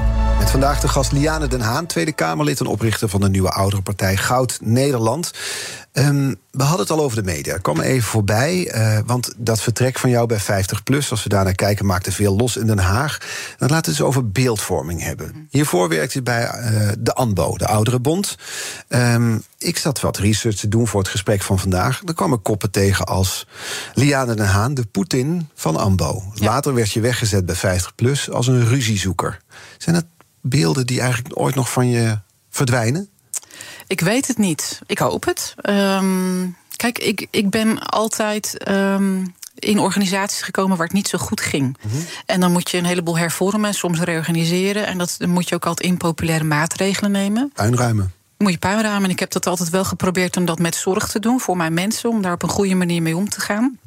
[0.41, 3.81] Met vandaag de gast Liane Den Haan, Tweede Kamerlid en oprichter van de nieuwe oudere
[3.81, 5.31] partij Goud Nederland.
[5.93, 7.55] Um, we hadden het al over de media.
[7.55, 11.09] Ik kwam even voorbij, uh, want dat vertrek van jou bij 50PLUS...
[11.09, 13.17] als we daarnaar kijken, maakte veel los in Den Haag.
[13.17, 13.27] Dan
[13.57, 15.47] laten we het eens over beeldvorming hebben.
[15.49, 18.37] Hiervoor werkte je bij uh, de ANBO, de Ouderenbond.
[18.87, 22.01] Um, ik zat wat research te doen voor het gesprek van vandaag.
[22.05, 23.47] Er kwamen koppen tegen als
[23.93, 26.23] Liane Den Haan, de Poetin van ANBO.
[26.33, 29.39] Later werd je weggezet bij 50PLUS als een ruziezoeker.
[29.77, 30.05] Zijn dat
[30.41, 33.09] beelden die eigenlijk ooit nog van je verdwijnen?
[33.87, 34.81] Ik weet het niet.
[34.85, 35.53] Ik hoop het.
[35.69, 41.41] Um, kijk, ik, ik ben altijd um, in organisaties gekomen waar het niet zo goed
[41.41, 41.77] ging.
[41.81, 41.95] Mhm.
[42.25, 44.85] En dan moet je een heleboel hervormen en soms reorganiseren.
[44.85, 47.51] En dat dan moet je ook altijd impopulaire maatregelen nemen.
[47.53, 48.13] Puinruimen.
[48.37, 49.03] Moet je puinruimen.
[49.03, 51.73] En ik heb dat altijd wel geprobeerd om dat met zorg te doen voor mijn
[51.73, 52.09] mensen.
[52.09, 53.79] Om daar op een goede manier mee om te gaan.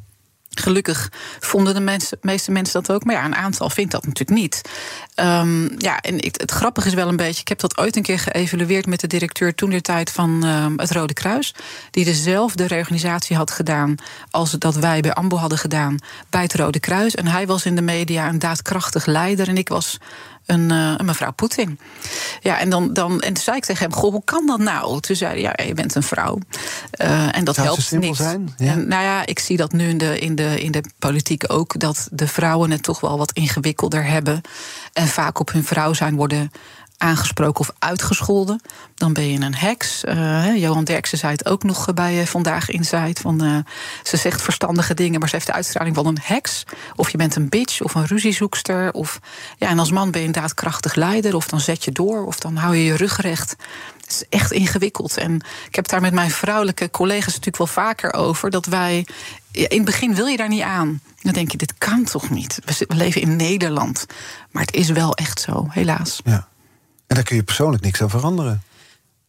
[0.61, 3.05] Gelukkig vonden de meeste mensen dat ook.
[3.05, 4.61] Maar ja, een aantal vindt dat natuurlijk niet.
[5.17, 7.41] Um, ja, en ik, het grappige is wel een beetje...
[7.41, 9.55] ik heb dat ooit een keer geëvalueerd met de directeur...
[9.55, 11.55] toen de tijd van um, het Rode Kruis...
[11.91, 13.95] die dezelfde reorganisatie had gedaan...
[14.31, 15.99] als dat wij bij AMBO hadden gedaan
[16.31, 17.15] bij het Rode Kruis.
[17.15, 19.49] En hij was in de media een daadkrachtig leider...
[19.49, 19.99] en ik was
[20.47, 21.79] een, uh, een, mevrouw Poetin.
[22.41, 25.01] Ja, en, dan, dan, en toen zei ik tegen hem: Goh, hoe kan dat nou?
[25.01, 26.39] Toen zei hij: Ja, je bent een vrouw.
[27.01, 28.17] Uh, en dat Zou helpt niet.
[28.17, 28.55] Zijn?
[28.57, 28.73] Ja.
[28.73, 31.79] En, nou ja, ik zie dat nu in de, in, de, in de politiek ook:
[31.81, 34.41] dat de vrouwen het toch wel wat ingewikkelder hebben.
[34.93, 36.51] En vaak op hun vrouw zijn worden
[36.99, 38.61] aangesproken of uitgescholden,
[38.95, 40.05] dan ben je een heks.
[40.05, 43.21] Uh, Johan Derksen zei het ook nog bij uh, Vandaag Insight.
[43.21, 43.65] Van,
[44.03, 46.65] ze zegt verstandige dingen, maar ze heeft de uitstraling van een heks.
[46.97, 48.93] Of je bent een bitch of een ruziezoekster.
[48.93, 49.21] Of,
[49.59, 51.35] ja, en als man ben je inderdaad krachtig leider.
[51.35, 53.57] Of dan zet je door, of dan hou je je rug recht.
[54.01, 55.17] Het is echt ingewikkeld.
[55.17, 55.35] En
[55.67, 58.51] ik heb daar met mijn vrouwelijke collega's natuurlijk wel vaker over.
[58.51, 59.07] Dat wij.
[59.51, 61.01] In het begin wil je daar niet aan.
[61.23, 62.59] Dan denk je, dit kan toch niet?
[62.65, 64.07] We leven in Nederland.
[64.51, 66.21] Maar het is wel echt zo, helaas.
[66.25, 66.49] Ja.
[67.07, 68.63] En daar kun je persoonlijk niks aan veranderen.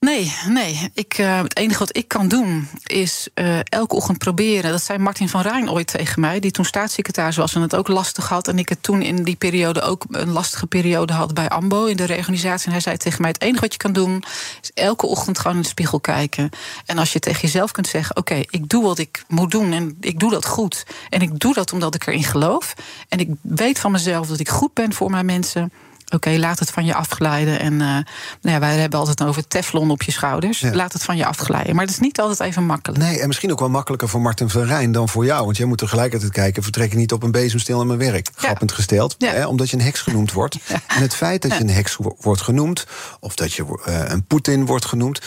[0.06, 0.92] Nee, nee.
[0.94, 4.72] Ik, uh, het enige wat ik kan doen is uh, elke ochtend proberen.
[4.72, 7.88] Dat zei Martin van Rijn ooit tegen mij, die toen staatssecretaris was en het ook
[7.88, 8.48] lastig had.
[8.48, 11.98] En ik het toen in die periode ook een lastige periode had bij AMBO in
[11.98, 12.66] de reorganisatie.
[12.66, 14.24] En hij zei tegen mij: Het enige wat je kan doen
[14.62, 16.50] is elke ochtend gewoon in de spiegel kijken.
[16.86, 19.98] En als je tegen jezelf kunt zeggen: Oké, ik doe wat ik moet doen en
[20.00, 20.86] ik doe dat goed.
[21.10, 22.74] En ik doe dat omdat ik erin geloof.
[23.10, 25.72] En ik weet van mezelf dat ik goed ben voor mijn mensen.
[26.06, 27.60] Oké, okay, laat het van je afglijden.
[27.60, 28.06] En uh, nou
[28.42, 30.60] ja, wij hebben altijd over teflon op je schouders.
[30.60, 30.74] Ja.
[30.74, 31.76] Laat het van je afglijden.
[31.76, 33.04] Maar het is niet altijd even makkelijk.
[33.04, 35.46] Nee, en misschien ook wel makkelijker voor Martin van Rijn dan voor jou.
[35.46, 38.28] Want jij moet tegelijkertijd kijken: vertrek je niet op een bezemstil naar mijn werk?
[38.28, 38.32] Ja.
[38.36, 40.58] Grappend gesteld, hè, omdat je een heks genoemd wordt.
[40.88, 42.86] En het feit dat je een heks wordt genoemd,
[43.20, 45.22] of dat je uh, een Poetin wordt genoemd,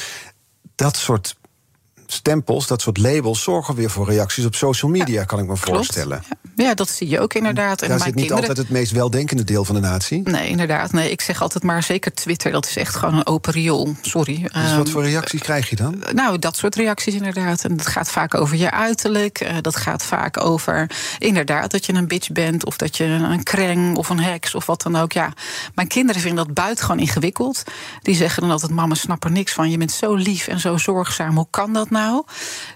[0.74, 1.36] dat soort
[2.12, 5.54] stempels, dat soort labels, zorgen weer voor reacties op social media, ja, kan ik me
[5.54, 5.76] klopt.
[5.76, 6.22] voorstellen.
[6.56, 6.64] Ja.
[6.64, 6.74] ja.
[6.74, 7.82] dat zie je ook inderdaad.
[7.82, 8.48] En Daar zit niet kinderen...
[8.48, 10.22] altijd het meest weldenkende deel van de natie.
[10.24, 10.92] Nee, inderdaad.
[10.92, 13.94] Nee, ik zeg altijd maar zeker Twitter, dat is echt gewoon een open riool.
[14.00, 14.48] Sorry.
[14.52, 16.02] Dus um, wat voor reacties krijg je dan?
[16.12, 17.64] Nou, dat soort reacties inderdaad.
[17.64, 19.40] En dat gaat vaak over je uiterlijk.
[19.40, 23.42] Uh, dat gaat vaak over inderdaad dat je een bitch bent, of dat je een
[23.42, 25.12] kreng of een heks of wat dan ook.
[25.12, 25.32] Ja,
[25.74, 27.62] mijn kinderen vinden dat buitengewoon ingewikkeld.
[28.02, 29.70] Die zeggen dan altijd: Mama, snap er niks van.
[29.70, 31.36] Je bent zo lief en zo zorgzaam.
[31.36, 31.97] Hoe kan dat nou?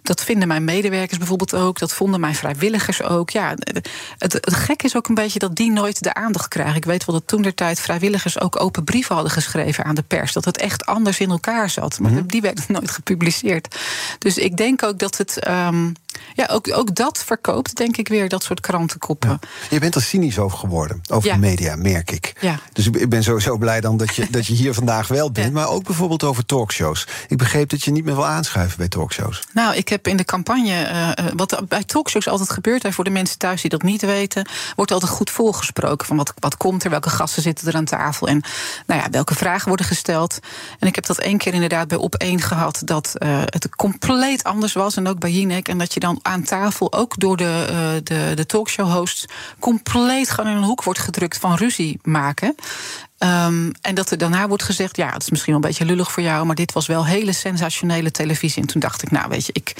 [0.03, 1.79] Dat vinden mijn medewerkers bijvoorbeeld ook.
[1.79, 3.31] Dat vonden mijn vrijwilligers ook.
[3.31, 3.55] Ja,
[4.19, 6.77] het, het gek is ook een beetje dat die nooit de aandacht krijgen.
[6.77, 10.03] Ik weet wel dat toen der tijd vrijwilligers ook open brieven hadden geschreven aan de
[10.03, 10.33] pers.
[10.33, 11.99] Dat het echt anders in elkaar zat.
[11.99, 12.27] Maar mm-hmm.
[12.27, 13.77] die werd nooit gepubliceerd.
[14.19, 15.49] Dus ik denk ook dat het.
[15.49, 15.95] Um,
[16.35, 19.29] ja, ook, ook dat verkoopt, denk ik weer, dat soort krantenkoppen.
[19.31, 19.39] Ja.
[19.71, 21.35] Je bent er cynisch over geworden, over ja.
[21.35, 22.33] de media, merk ik.
[22.41, 22.59] Ja.
[22.73, 25.53] Dus ik ben sowieso blij dan dat je, dat je hier vandaag wel bent.
[25.53, 27.07] Maar ook bijvoorbeeld over talkshows.
[27.29, 29.43] Ik begreep dat je niet meer wil aanschuiven bij talkshows.
[29.53, 32.85] Nou, ik heb in de campagne, uh, wat bij talkshows altijd gebeurt...
[32.85, 34.49] en voor de mensen thuis die dat niet weten...
[34.77, 38.29] wordt altijd goed voorgesproken van wat, wat komt er, welke gasten zitten er aan tafel...
[38.29, 38.43] en
[38.87, 40.39] nou ja, welke vragen worden gesteld.
[40.79, 42.83] En ik heb dat één keer inderdaad bij Op1 gehad...
[42.85, 45.69] dat uh, het compleet anders was, en ook bij Jinek...
[45.69, 49.25] en dat je dan aan tafel ook door de, uh, de, de talkshow-hosts...
[49.59, 52.55] compleet gewoon in een hoek wordt gedrukt van ruzie maken...
[53.19, 56.13] Um, en dat er daarna wordt gezegd: ja, het is misschien wel een beetje lullig
[56.13, 58.63] voor jou, maar dit was wel hele sensationele televisie.
[58.63, 59.75] En toen dacht ik: nou, weet je, ik,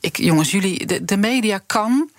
[0.00, 2.10] ik jongens, jullie, de, de media kan.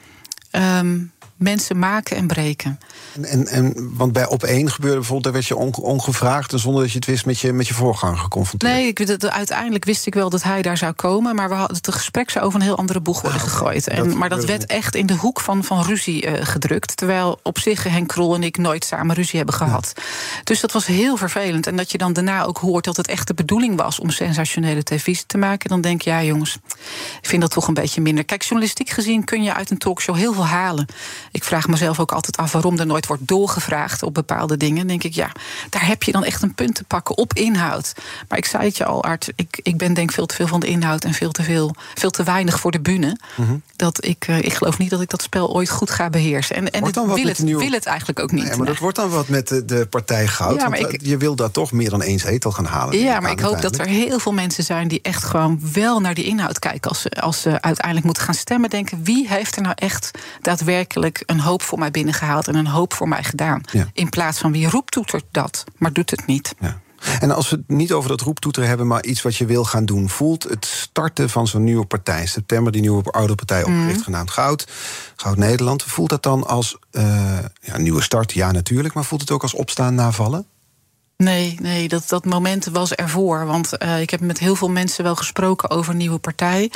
[0.51, 1.11] Um,
[1.41, 2.79] mensen maken en breken.
[3.21, 6.53] En, en, want bij op één gebeurde bijvoorbeeld, daar werd je on, ongevraagd...
[6.53, 8.73] en zonder dat je het wist met je, met je voorganger geconfronteerd.
[8.73, 11.35] Nee, ik, dat, uiteindelijk wist ik wel dat hij daar zou komen...
[11.35, 13.87] maar we hadden, het gesprek zou over een heel andere boeg worden ah, gegooid.
[13.87, 16.97] En, dat, maar dat werd echt in de hoek van, van ruzie uh, gedrukt...
[16.97, 19.93] terwijl op zich Henk Krol en ik nooit samen ruzie hebben gehad.
[19.95, 20.01] Ja.
[20.43, 21.67] Dus dat was heel vervelend.
[21.67, 23.99] En dat je dan daarna ook hoort dat het echt de bedoeling was...
[23.99, 26.09] om sensationele televisie te maken, dan denk je...
[26.09, 26.57] ja jongens,
[27.21, 28.25] ik vind dat toch een beetje minder.
[28.25, 30.85] Kijk, journalistiek gezien kun je uit een talkshow heel veel halen...
[31.31, 34.77] Ik vraag mezelf ook altijd af waarom er nooit wordt doorgevraagd op bepaalde dingen.
[34.77, 35.31] Dan denk ik, ja,
[35.69, 37.93] daar heb je dan echt een punt te pakken op inhoud.
[38.27, 40.59] Maar ik zei het je al, Art, ik, ik ben denk veel te veel van
[40.59, 43.17] de inhoud en veel te, veel, veel te weinig voor de bühne.
[43.35, 43.61] Mm-hmm.
[43.75, 46.55] Dat ik, uh, ik geloof niet dat ik dat spel ooit goed ga beheersen.
[46.55, 47.63] En, en het wil, het, nieuwe...
[47.63, 48.45] wil het eigenlijk ook niet.
[48.45, 50.61] Nee, maar dat wordt dan wat met de, de partij Goud.
[50.61, 51.01] Ja, maar ik...
[51.01, 52.99] Je wil daar toch meer dan één zetel gaan halen.
[52.99, 56.13] Ja, maar ik hoop dat er heel veel mensen zijn die echt gewoon wel naar
[56.13, 56.89] die inhoud kijken.
[56.89, 60.11] Als ze, als ze uiteindelijk moeten gaan stemmen, denken wie heeft er nou echt
[60.41, 63.61] daadwerkelijk een hoop voor mij binnengehaald en een hoop voor mij gedaan.
[63.71, 63.87] Ja.
[63.93, 66.55] In plaats van wie roept toetert dat, maar doet het niet.
[66.59, 66.79] Ja.
[67.19, 69.85] En als we het niet over dat roeptoeter hebben, maar iets wat je wil gaan
[69.85, 74.03] doen, voelt het starten van zo'n nieuwe partij, september die nieuwe oude partij opgericht, Mhm.
[74.03, 74.67] genaamd Goud,
[75.15, 77.03] Goud Nederland, voelt dat dan als eh,
[77.61, 78.31] ja, een nieuwe start?
[78.31, 80.45] Ja, natuurlijk, maar voelt het ook als opstaan na vallen?
[81.21, 83.45] Nee, nee dat, dat moment was ervoor.
[83.45, 86.71] Want eh, ik heb met heel veel mensen wel gesproken over een nieuwe partij.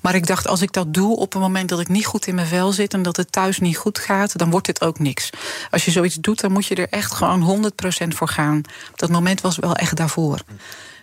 [0.00, 2.34] Maar ik dacht, als ik dat doe op een moment dat ik niet goed in
[2.34, 2.94] mijn vel zit...
[2.94, 5.30] en dat het thuis niet goed gaat, dan wordt dit ook niks.
[5.70, 7.72] Als je zoiets doet, dan moet je er echt gewoon
[8.04, 8.60] 100% voor gaan.
[8.96, 10.38] Dat moment was wel echt daarvoor.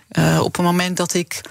[0.08, 1.42] Eh, op een moment dat ik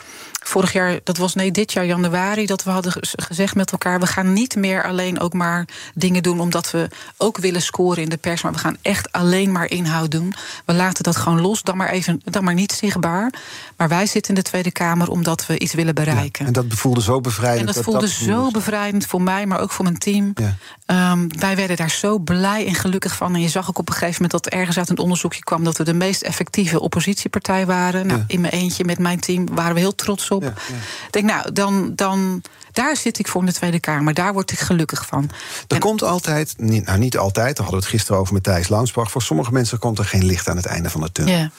[0.48, 4.00] vorig jaar, dat was nee, dit jaar januari, dat we hadden ge- gezegd met elkaar:
[4.00, 8.08] we gaan niet meer alleen ook maar dingen doen omdat we ook willen scoren in
[8.08, 10.34] de pers, maar we gaan echt alleen maar inhoud doen.
[10.64, 13.32] We laten dat gewoon los, dan maar even, dan maar niet zichtbaar.
[13.76, 16.46] Maar wij zitten in de Tweede Kamer omdat we iets willen bereiken.
[16.46, 17.68] En dat voelde zo bevrijdend.
[17.68, 20.32] En dat voelde zo bevrijdend voor mij, maar ook voor mijn team.
[20.34, 20.54] Ja.
[20.86, 23.34] Ehm, wij werden daar zo blij en gelukkig van.
[23.34, 25.78] En je zag ook op een gegeven moment dat ergens uit een onderzoekje kwam dat
[25.78, 28.06] we de meest effectieve oppositiepartij waren.
[28.06, 28.24] Nou, Ja.
[28.26, 30.35] In mijn eentje met mijn team waren we heel trots op.
[30.42, 30.48] Ja,
[31.06, 34.14] Ik denk, nou, dan, dan, daar zit ik voor in de Tweede Kamer.
[34.14, 35.22] Daar word ik gelukkig van.
[35.68, 38.68] Er En- komt altijd, nou niet altijd, daar hadden we het gisteren over met Thijs
[38.68, 39.10] Launsbach.
[39.10, 41.34] Voor sommige mensen komt er geen licht aan het einde van de tunnel.
[41.34, 41.50] Ja.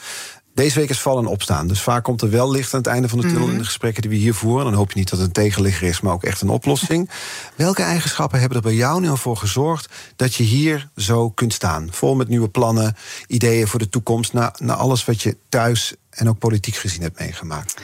[0.54, 1.66] Deze week is vallen en opstaan.
[1.68, 3.52] Dus vaak komt er wel licht aan het einde van de tunnel Mhm.
[3.52, 4.64] in de gesprekken die we hier voeren.
[4.64, 7.10] Dan hoop je niet dat het een tegenligger is, maar ook echt een oplossing.
[7.56, 11.52] Welke eigenschappen hebben er bij jou nu al voor gezorgd dat je hier zo kunt
[11.52, 11.88] staan?
[11.90, 16.28] Vol met nieuwe plannen, ideeën voor de toekomst, na, na alles wat je thuis en
[16.28, 17.74] ook politiek gezien hebt meegemaakt.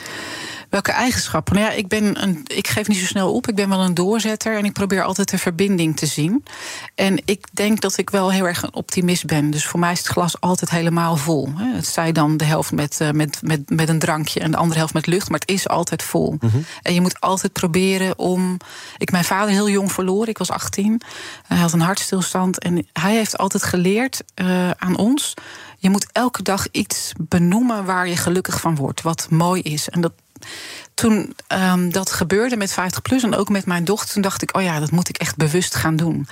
[0.75, 1.55] Welke eigenschappen?
[1.55, 3.47] Nou ja, ik, ben een, ik geef niet zo snel op.
[3.47, 6.43] Ik ben wel een doorzetter en ik probeer altijd de verbinding te zien.
[6.95, 9.49] En ik denk dat ik wel heel erg een optimist ben.
[9.49, 11.49] Dus voor mij is het glas altijd helemaal vol.
[11.55, 14.77] Het zij dan de helft met, eh, met, met, met een drankje en de andere
[14.77, 15.29] helft met lucht.
[15.29, 16.37] Maar het is altijd vol.
[16.81, 18.57] En je moet altijd proberen om.
[18.97, 20.29] Ik mijn vader heel jong verloren.
[20.29, 21.01] Ik was 18.
[21.47, 22.59] Hij had een hartstilstand.
[22.59, 25.33] En hij heeft altijd geleerd eh, aan ons.
[25.77, 29.01] Je moet elke dag iets benoemen waar je gelukkig van wordt.
[29.01, 29.89] Wat mooi is.
[29.89, 30.11] En dat,
[30.93, 34.13] toen ehm, dat gebeurde met 50PLUS en ook met mijn dochter...
[34.13, 36.27] toen dacht ik, oh ja, dat moet ik echt bewust gaan doen.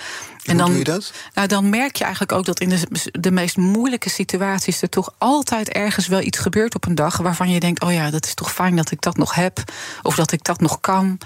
[0.45, 1.13] En hoe doe je dat?
[1.33, 4.81] Nou, dan merk je eigenlijk ook dat in de, de meest moeilijke situaties...
[4.81, 7.17] er toch altijd ergens wel iets gebeurt op een dag...
[7.17, 9.63] waarvan je denkt, oh ja, dat is toch fijn dat ik dat nog heb...
[10.01, 11.17] of dat ik dat nog kan.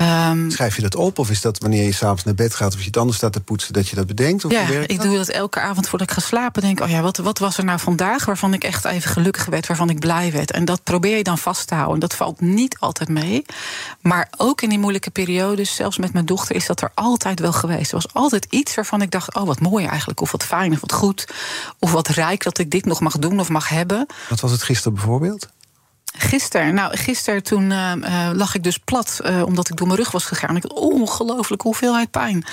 [0.00, 2.80] Ehm, Schrijf je dat op of is dat wanneer je s'avonds naar bed gaat of
[2.80, 4.44] je het anders staat te poetsen dat je dat bedenkt?
[4.44, 5.06] Of ja, ik dat?
[5.06, 6.62] doe dat elke avond voordat ik ga slapen.
[6.62, 9.66] Denk, oh ja, wat, wat was er nou vandaag waarvan ik echt even gelukkig werd,
[9.66, 10.50] waarvan ik blij werd.
[10.50, 12.00] En dat probeer je dan vast te houden.
[12.00, 13.44] Dat valt niet altijd mee.
[14.00, 17.52] Maar ook in die moeilijke periodes, zelfs met mijn dochter, is dat er altijd wel
[17.52, 17.92] geweest.
[17.92, 20.20] Er was altijd iets waarvan ik dacht, oh wat mooi eigenlijk.
[20.20, 21.28] Of wat fijn, of wat goed.
[21.78, 24.06] Of wat rijk dat ik dit nog mag doen of mag hebben.
[24.28, 25.48] Wat was het gisteren bijvoorbeeld?
[26.18, 29.98] Gisteren, nou, gisteren toen eh, eh, lag ik dus plat eh, omdat ik door mijn
[29.98, 30.56] rug was gegaan.
[30.56, 32.44] Ik had ongelooflijke hoeveelheid pijn.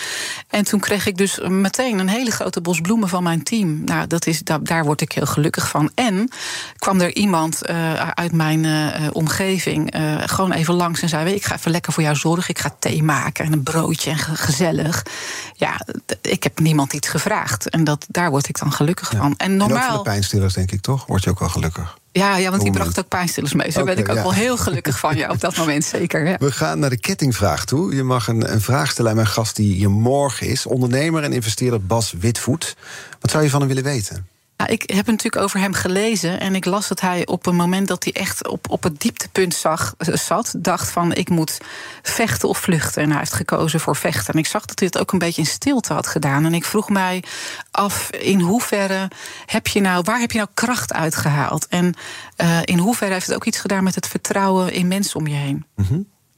[0.50, 3.84] En toen kreeg ik dus meteen een hele grote bos bloemen van mijn team.
[3.84, 5.92] Nou, dat is, daar, daar word ik heel gelukkig van.
[5.96, 6.30] En
[6.78, 8.66] kwam er iemand eh, uit mijn
[9.14, 9.94] omgeving
[10.26, 12.50] gewoon even langs en zei: "Weet je, Ik ga even lekker voor jou zorgen.
[12.50, 15.06] Ik ga thee maken en een broodje en ge- gezellig.
[15.54, 15.82] Ja,
[16.22, 17.70] ik heb niemand iets gevraagd.
[17.70, 19.34] En dat, daar word ik dan gelukkig van.
[19.38, 19.98] En En ook van normaal.
[19.98, 21.06] de pijnstillers, denk ik toch?
[21.06, 21.97] Word je ook wel gelukkig.
[22.12, 23.72] Ja, ja, want die bracht ook pijnstillers mee.
[23.72, 24.22] Zo Oké, ben ik ook ja.
[24.22, 26.28] wel heel gelukkig van je op dat moment, zeker.
[26.28, 26.36] Ja.
[26.40, 27.96] We gaan naar de kettingvraag toe.
[27.96, 30.66] Je mag een, een vraag stellen aan mijn gast die hier morgen is.
[30.66, 32.76] Ondernemer en investeerder Bas Witvoet.
[33.20, 34.28] Wat zou je van hem willen weten?
[34.58, 37.88] Ja, ik heb natuurlijk over hem gelezen en ik las dat hij op een moment
[37.88, 41.58] dat hij echt op, op het dieptepunt zag, eh, zat, dacht van ik moet
[42.02, 43.02] vechten of vluchten.
[43.02, 44.34] En hij heeft gekozen voor vechten.
[44.34, 46.46] En ik zag dat hij het ook een beetje in stilte had gedaan.
[46.46, 47.24] En ik vroeg mij
[47.72, 49.12] af in hoeverre
[49.46, 51.68] heb je nou, waar heb je nou kracht uitgehaald?
[51.68, 51.94] En
[52.36, 55.36] eh, in hoeverre heeft het ook iets gedaan met het vertrouwen in mensen om je
[55.36, 55.66] heen?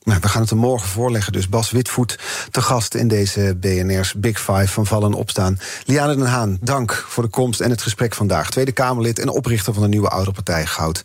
[0.03, 1.33] Nou, we gaan het er morgen voorleggen.
[1.33, 2.19] Dus Bas Witvoet
[2.51, 5.59] te gast in deze BNR's Big Five van Vallen en Opstaan.
[5.85, 8.49] Liane den Haan, dank voor de komst en het gesprek vandaag.
[8.49, 11.03] Tweede Kamerlid en oprichter van de nieuwe oude partij Goud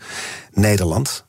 [0.53, 1.24] Nederland.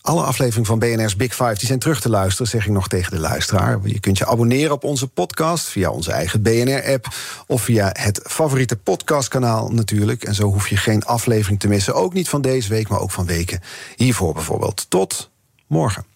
[0.00, 3.12] Alle afleveringen van BNR's Big Five die zijn terug te luisteren, zeg ik nog tegen
[3.12, 3.78] de luisteraar.
[3.82, 7.08] Je kunt je abonneren op onze podcast via onze eigen BNR-app
[7.46, 10.24] of via het favoriete podcastkanaal natuurlijk.
[10.24, 11.94] En zo hoef je geen aflevering te missen.
[11.94, 13.60] Ook niet van deze week, maar ook van weken
[13.96, 14.86] hiervoor bijvoorbeeld.
[14.88, 15.30] Tot
[15.66, 16.15] morgen.